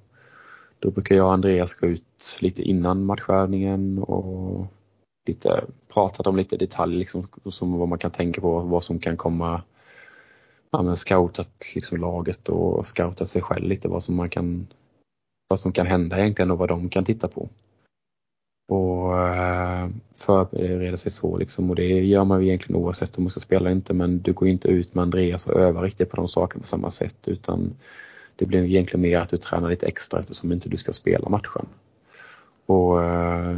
[0.79, 4.67] då brukar jag och Andreas gå ut lite innan matchskärmningen och
[5.27, 5.63] lite,
[5.93, 9.61] pratat om lite detaljer liksom, som vad man kan tänka på, vad som kan komma,
[10.71, 14.67] ja men scoutat liksom laget och scoutat sig själv lite, vad som man kan,
[15.47, 17.49] vad som kan hända egentligen och vad de kan titta på
[18.67, 23.31] och eh, förbereda sig så liksom och det gör man ju egentligen oavsett om man
[23.31, 26.15] ska spela eller inte men du går inte ut med Andreas och övar riktigt på
[26.15, 27.73] de sakerna på samma sätt utan
[28.35, 31.65] det blir egentligen mer att du tränar lite extra eftersom inte du ska spela matchen.
[32.65, 33.57] Och eh,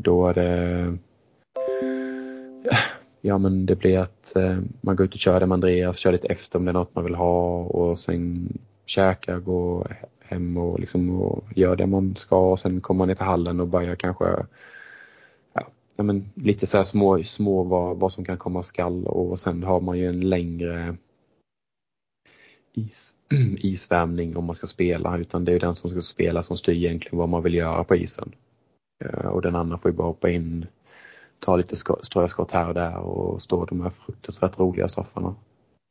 [0.00, 0.98] då är det
[3.20, 6.12] Ja men det blir att eh, man går ut och kör det med Andreas, kör
[6.12, 8.52] lite efter om det är något man vill ha och sen
[8.86, 9.86] käkar, gå
[10.28, 13.60] hem och, liksom, och gör det man ska och sen kommer man ner till hallen
[13.60, 14.46] och börjar kanske
[15.98, 19.62] ja, men lite så här små, små vad, vad som kan komma skall och sen
[19.62, 20.96] har man ju en längre
[22.72, 23.16] is,
[23.58, 27.18] isvärmning om man ska spela utan det är den som ska spela som styr egentligen
[27.18, 28.32] vad man vill göra på isen.
[29.04, 30.66] Eh, och den andra får ju bara hoppa in,
[31.38, 35.34] ta lite ströskott här och där och stå de här fruktansvärt roliga straffarna.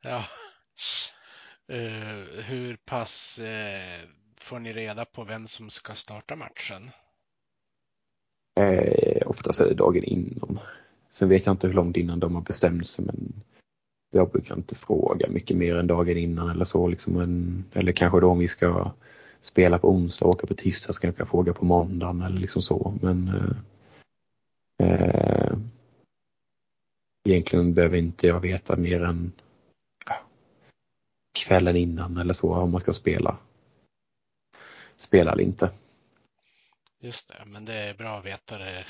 [0.04, 0.24] Ja.
[1.74, 4.10] Uh, hur pass uh,
[4.48, 6.92] får ni reda på vem som ska starta matchen?
[8.60, 10.60] Eh, oftast är det dagen innan.
[11.12, 13.34] Sen vet jag inte hur långt innan de har bestämt sig men
[14.12, 17.20] jag brukar inte fråga mycket mer än dagen innan eller så liksom.
[17.20, 18.92] En, eller kanske då om vi ska
[19.42, 22.62] spela på onsdag och åka på tisdag så kanske jag fråga på måndagen eller liksom
[22.62, 22.98] så.
[23.02, 23.28] Men
[24.78, 25.58] eh, eh,
[27.26, 29.32] egentligen behöver inte jag veta mer än
[31.34, 33.38] kvällen innan eller så om man ska spela
[34.98, 35.70] spela eller inte.
[37.00, 38.86] Just det, men det är bra att veta det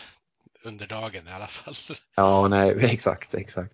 [0.64, 1.76] under dagen i alla fall.
[2.16, 3.74] Ja, nej, exakt, exakt.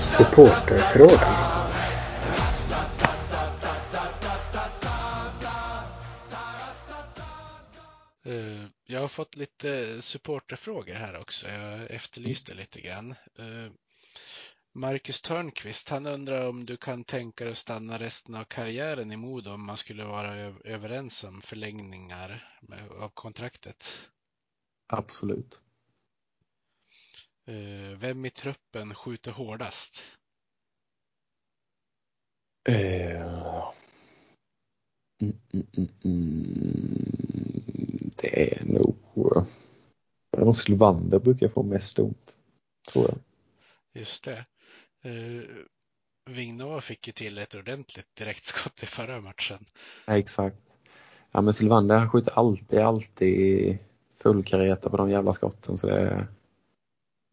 [0.00, 1.43] Supporterfrågan.
[9.14, 11.48] Fått lite supporterfrågor här också.
[11.48, 13.10] Jag efterlyste lite grann.
[13.38, 13.72] Eh,
[14.72, 19.16] Marcus Törnqvist, han undrar om du kan tänka dig att stanna resten av karriären i
[19.16, 20.34] Modo om man skulle vara
[20.64, 22.58] överens om förlängningar
[22.98, 23.98] av kontraktet?
[24.86, 25.62] Absolut.
[27.46, 30.02] Eh, vem i truppen skjuter hårdast?
[32.68, 33.72] Uh,
[35.20, 37.00] mm, mm, mm,
[38.16, 38.96] det är nog...
[39.16, 42.36] Uh, Sylvander brukar få mest ont,
[42.92, 43.18] tror jag.
[44.02, 44.44] Just det.
[45.10, 45.42] Uh,
[46.30, 49.64] Vignova fick ju till ett ordentligt direktskott i förra matchen.
[50.06, 50.78] Ja, exakt.
[51.32, 53.78] Ja, men Sylvander han skjuter alltid, alltid
[54.22, 56.26] full kareta på de jävla skotten så det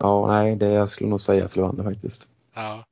[0.02, 2.28] Ja, nej, det jag skulle nog säga Sylvander faktiskt.
[2.54, 2.86] Ja.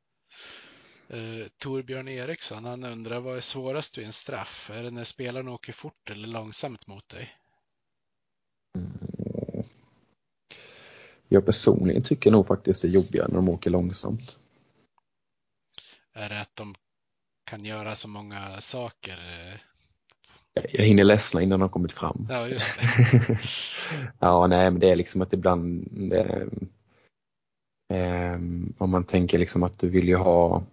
[1.14, 4.72] Uh, Torbjörn Eriksson, han undrar vad är svårast vid en straff?
[4.74, 7.30] Är det när spelaren åker fort eller långsamt mot dig?
[8.78, 9.10] Mm.
[11.28, 14.40] Jag personligen tycker nog faktiskt det är jobbigare när de åker långsamt.
[16.14, 16.76] Är det att de
[17.44, 19.20] kan göra så många saker?
[20.54, 22.28] Jag hinner ledsna innan de kommit fram.
[22.30, 23.40] Ja, just det.
[24.20, 26.50] ja, nej, men det är liksom att ibland det,
[27.94, 28.36] eh,
[28.78, 30.64] om man tänker liksom att du vill ju ha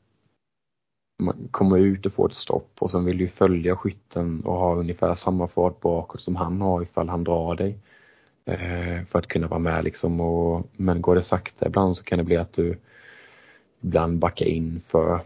[1.19, 4.75] man kommer ut och får ett stopp och sen vill du följa skytten och ha
[4.75, 7.79] ungefär samma fart bakåt som han har ifall han drar dig.
[8.45, 12.19] Eh, för att kunna vara med liksom och, men går det sakta ibland så kan
[12.19, 12.79] det bli att du
[13.81, 15.21] ibland backar in för,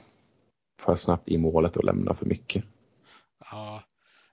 [0.81, 2.65] för snabbt i målet och lämnar för mycket.
[3.51, 3.83] Ja,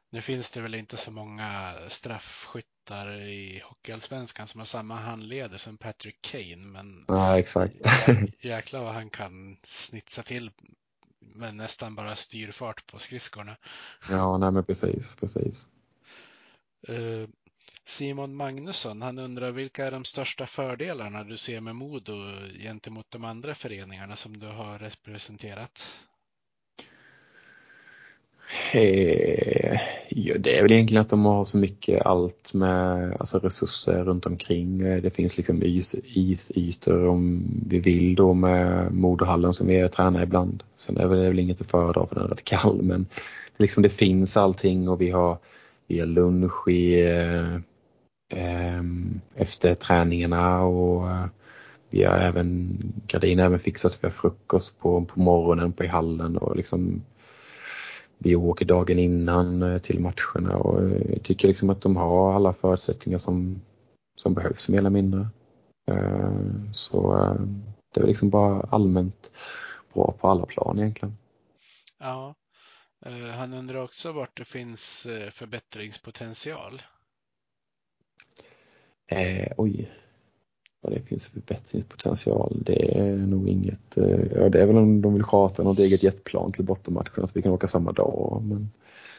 [0.10, 5.78] nu finns det väl inte så många straffskyttar i Hockeyallsvenskan som har samma handleder som
[5.78, 7.76] Patrick Kane, men ja, exakt.
[8.40, 10.52] jäklar vad han kan snitsa till
[11.36, 13.58] med nästan bara styrfart på skridskorna.
[14.10, 15.68] Ja, nej men precis, precis.
[16.90, 17.28] Uh,
[17.86, 22.14] Simon Magnusson, han undrar vilka är de största fördelarna du ser med Modo
[22.60, 25.90] gentemot de andra föreningarna som du har representerat?
[28.74, 29.80] Eh,
[30.10, 34.26] ja, det är väl egentligen att de har så mycket allt med alltså resurser runt
[34.26, 34.82] omkring.
[34.82, 40.24] Eh, det finns liksom is, isytor om vi vill då med moderhallen som vi tränar
[40.24, 40.64] ibland.
[40.76, 43.06] Sen är det väl inget att föredra för den är rätt kall men
[43.58, 45.38] liksom det finns allting och vi har,
[45.88, 47.60] vi har lunch i, eh,
[48.34, 51.26] ehm, efter träningarna och eh,
[51.90, 55.88] vi har även, Gardin har även fixat vi har frukost på, på morgonen på i
[55.88, 57.02] hallen och liksom
[58.18, 62.34] vi åker dagen innan eh, till matcherna och eh, jag tycker liksom att de har
[62.34, 63.62] alla förutsättningar som,
[64.16, 65.28] som behövs mer eller mindre.
[65.92, 66.32] Eh,
[66.74, 67.28] så
[67.94, 69.32] det är liksom bara allmänt
[69.94, 71.18] bra på alla plan egentligen.
[72.00, 72.36] Ja,
[73.36, 76.82] han undrar också vart det finns förbättringspotential.
[79.08, 79.92] Eh, oj,
[80.88, 83.98] vad det finns för förbättringspotential, det är nog inget.
[83.98, 87.32] Eh, ja, det är väl om de vill charta något eget jetplan till bottenmatcherna så
[87.34, 88.44] vi kan åka samma dag.
[88.46, 88.70] Men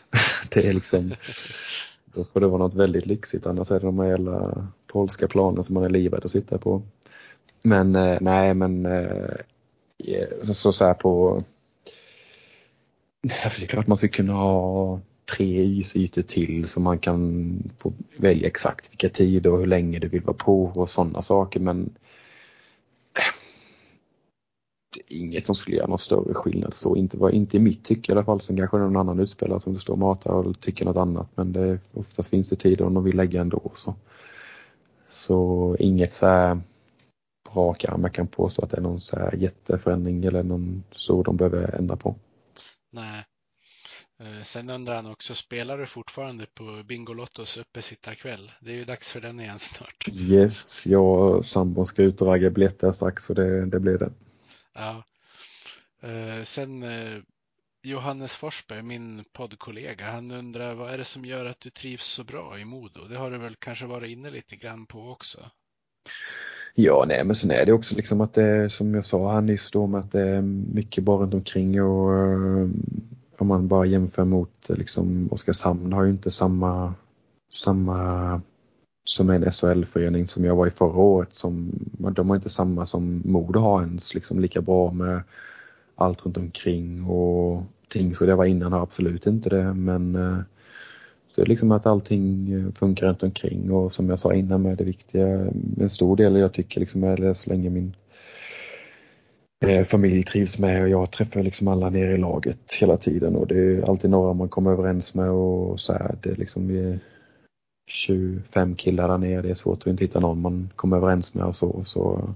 [0.51, 1.15] det är liksom,
[2.05, 5.65] då får det vara något väldigt lyxigt annars är det de här jävla polska planen
[5.65, 6.83] som man är livrädd att sitta på.
[7.63, 9.37] Men eh, nej, men eh,
[10.43, 11.43] så, så här på
[13.45, 15.01] Alltså det är klart man ska kunna ha
[15.37, 20.09] tre isytor till så man kan få välja exakt vilka tider och hur länge du
[20.09, 21.97] vill vara på och sådana saker men
[23.15, 23.35] eh,
[24.95, 28.13] det är inget som skulle göra någon större skillnad så, inte, inte i mitt tycke
[28.13, 28.41] i alla fall.
[28.41, 31.53] Sen kanske någon annan utspelare som det står och matar och tycker något annat men
[31.53, 33.71] det, oftast finns det tider om de vill lägga ändå.
[33.75, 33.95] Så,
[35.11, 36.61] så inget så här
[37.55, 41.23] rak arm jag kan påstå att det är någon så här jätteförändring eller någon så
[41.23, 42.15] de behöver ändra på.
[42.93, 43.25] Nej,
[44.45, 48.53] sen undrar han också, spelar du fortfarande på Bingolottos uppesittarkväll?
[48.61, 50.09] Det är ju dags för den igen snart.
[50.13, 54.11] Yes, jag och sambon ska ut och ragga biljetter strax så det, det blir det.
[54.75, 55.03] Ja.
[56.03, 57.19] Eh, sen eh,
[57.83, 62.25] Johannes Forsberg, min poddkollega, han undrar vad är det som gör att du trivs så
[62.25, 63.05] bra i Modo?
[63.09, 65.41] Det har du väl kanske varit inne lite grann på också?
[66.75, 69.71] Ja, nej, men sen är det också liksom att det som jag sa här nyss
[69.71, 70.43] då med att det är
[70.75, 72.69] mycket bara runt omkring och
[73.41, 76.95] om man bara jämför mot eh, liksom Oskarshamn har ju inte samma,
[77.51, 78.41] samma
[79.05, 81.35] som en SHL-förening som jag var i förra året.
[81.35, 81.73] Som,
[82.13, 85.23] de har inte samma som Modo har ens, liksom lika bra med
[85.95, 88.15] allt runt omkring och ting.
[88.15, 89.75] Så det var innan har absolut inte det.
[89.75, 90.39] Men eh,
[91.29, 94.63] så det är liksom att allting eh, funkar runt omkring och som jag sa innan
[94.63, 95.27] med det viktiga,
[95.81, 97.95] en stor del jag tycker liksom är så länge min
[99.61, 103.47] eh, familj trivs med och jag träffar liksom alla nere i laget hela tiden och
[103.47, 106.19] det är alltid några man kommer överens med och så här.
[106.23, 106.99] Det är liksom vi,
[107.89, 109.43] 25 killar där nere.
[109.43, 111.85] Det är svårt att inte hitta någon man kommer överens med och så.
[111.85, 112.35] så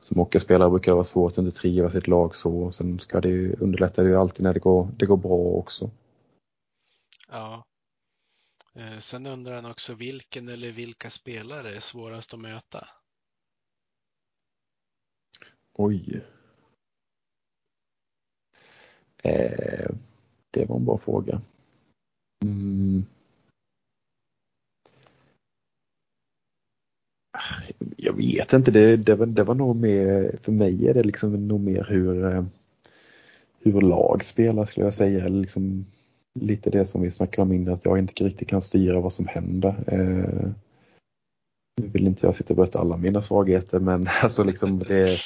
[0.00, 2.62] som hockeyspelare brukar det vara svårt att inte trivas i ett lag så.
[2.62, 5.38] och Sen ska det ju, underlätta det ju alltid när det går, det går bra
[5.38, 5.90] också.
[7.30, 7.64] Ja.
[8.74, 12.88] Eh, sen undrar han också vilken eller vilka spelare är svårast att möta?
[15.76, 16.22] Oj.
[19.22, 19.90] Eh,
[20.50, 21.40] det var en bra fråga.
[22.44, 23.04] Mm.
[27.96, 31.48] Jag vet inte, det, det, var, det var nog mer, för mig är det liksom
[31.48, 32.44] nog mer hur, eh,
[33.58, 35.28] hur lag spelar skulle jag säga.
[35.28, 35.86] Liksom,
[36.40, 39.26] lite det som vi snackade om innan, att jag inte riktigt kan styra vad som
[39.26, 39.84] händer.
[39.86, 40.50] Eh,
[41.76, 45.18] nu vill inte jag sitta och berätta alla mina svagheter men alltså liksom det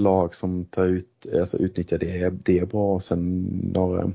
[0.00, 3.00] lag som tar ut, alltså utnyttjar det, det är bra.
[3.00, 3.42] Sen
[3.74, 4.12] några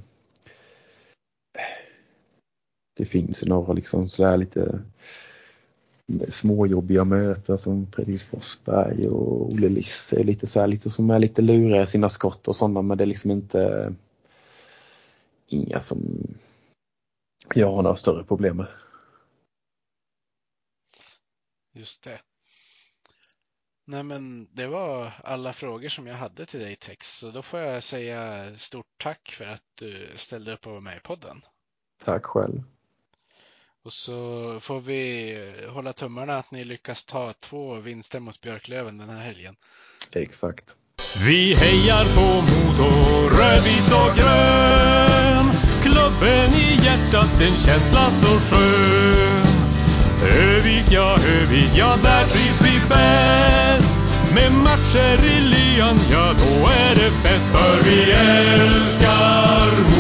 [2.98, 4.82] det finns ju några liksom sådär lite
[6.28, 10.24] småjobbiga möten som Fredrik Forsberg och Olle Lisse.
[10.24, 13.04] Lite så här, lite som är lite luriga i sina skott och sådana men det
[13.04, 13.94] är liksom inte
[15.48, 16.28] inga som
[17.56, 18.68] jag har några större problem med.
[21.74, 22.22] Just det.
[23.88, 27.18] Nej men det var alla frågor som jag hade till dig Tex.
[27.18, 30.98] Så då får jag säga stort tack för att du ställde upp och var med
[30.98, 31.42] i podden.
[32.04, 32.64] Tack själv.
[33.84, 39.10] Och så får vi hålla tummarna att ni lyckas ta två vinster mot Björklöven den
[39.10, 39.56] här helgen.
[40.12, 40.78] Exakt.
[41.28, 42.90] Vi hejar på Modo,
[43.38, 45.46] rödvit och grön.
[45.84, 49.56] Klubben i hjärtat, en känsla så skön.
[50.24, 53.45] Övik, ja, Övik, ja, där trivs vi bäst.
[54.36, 57.50] Med matcher i lyan, ja då är det fest.
[57.54, 59.95] För vi älskar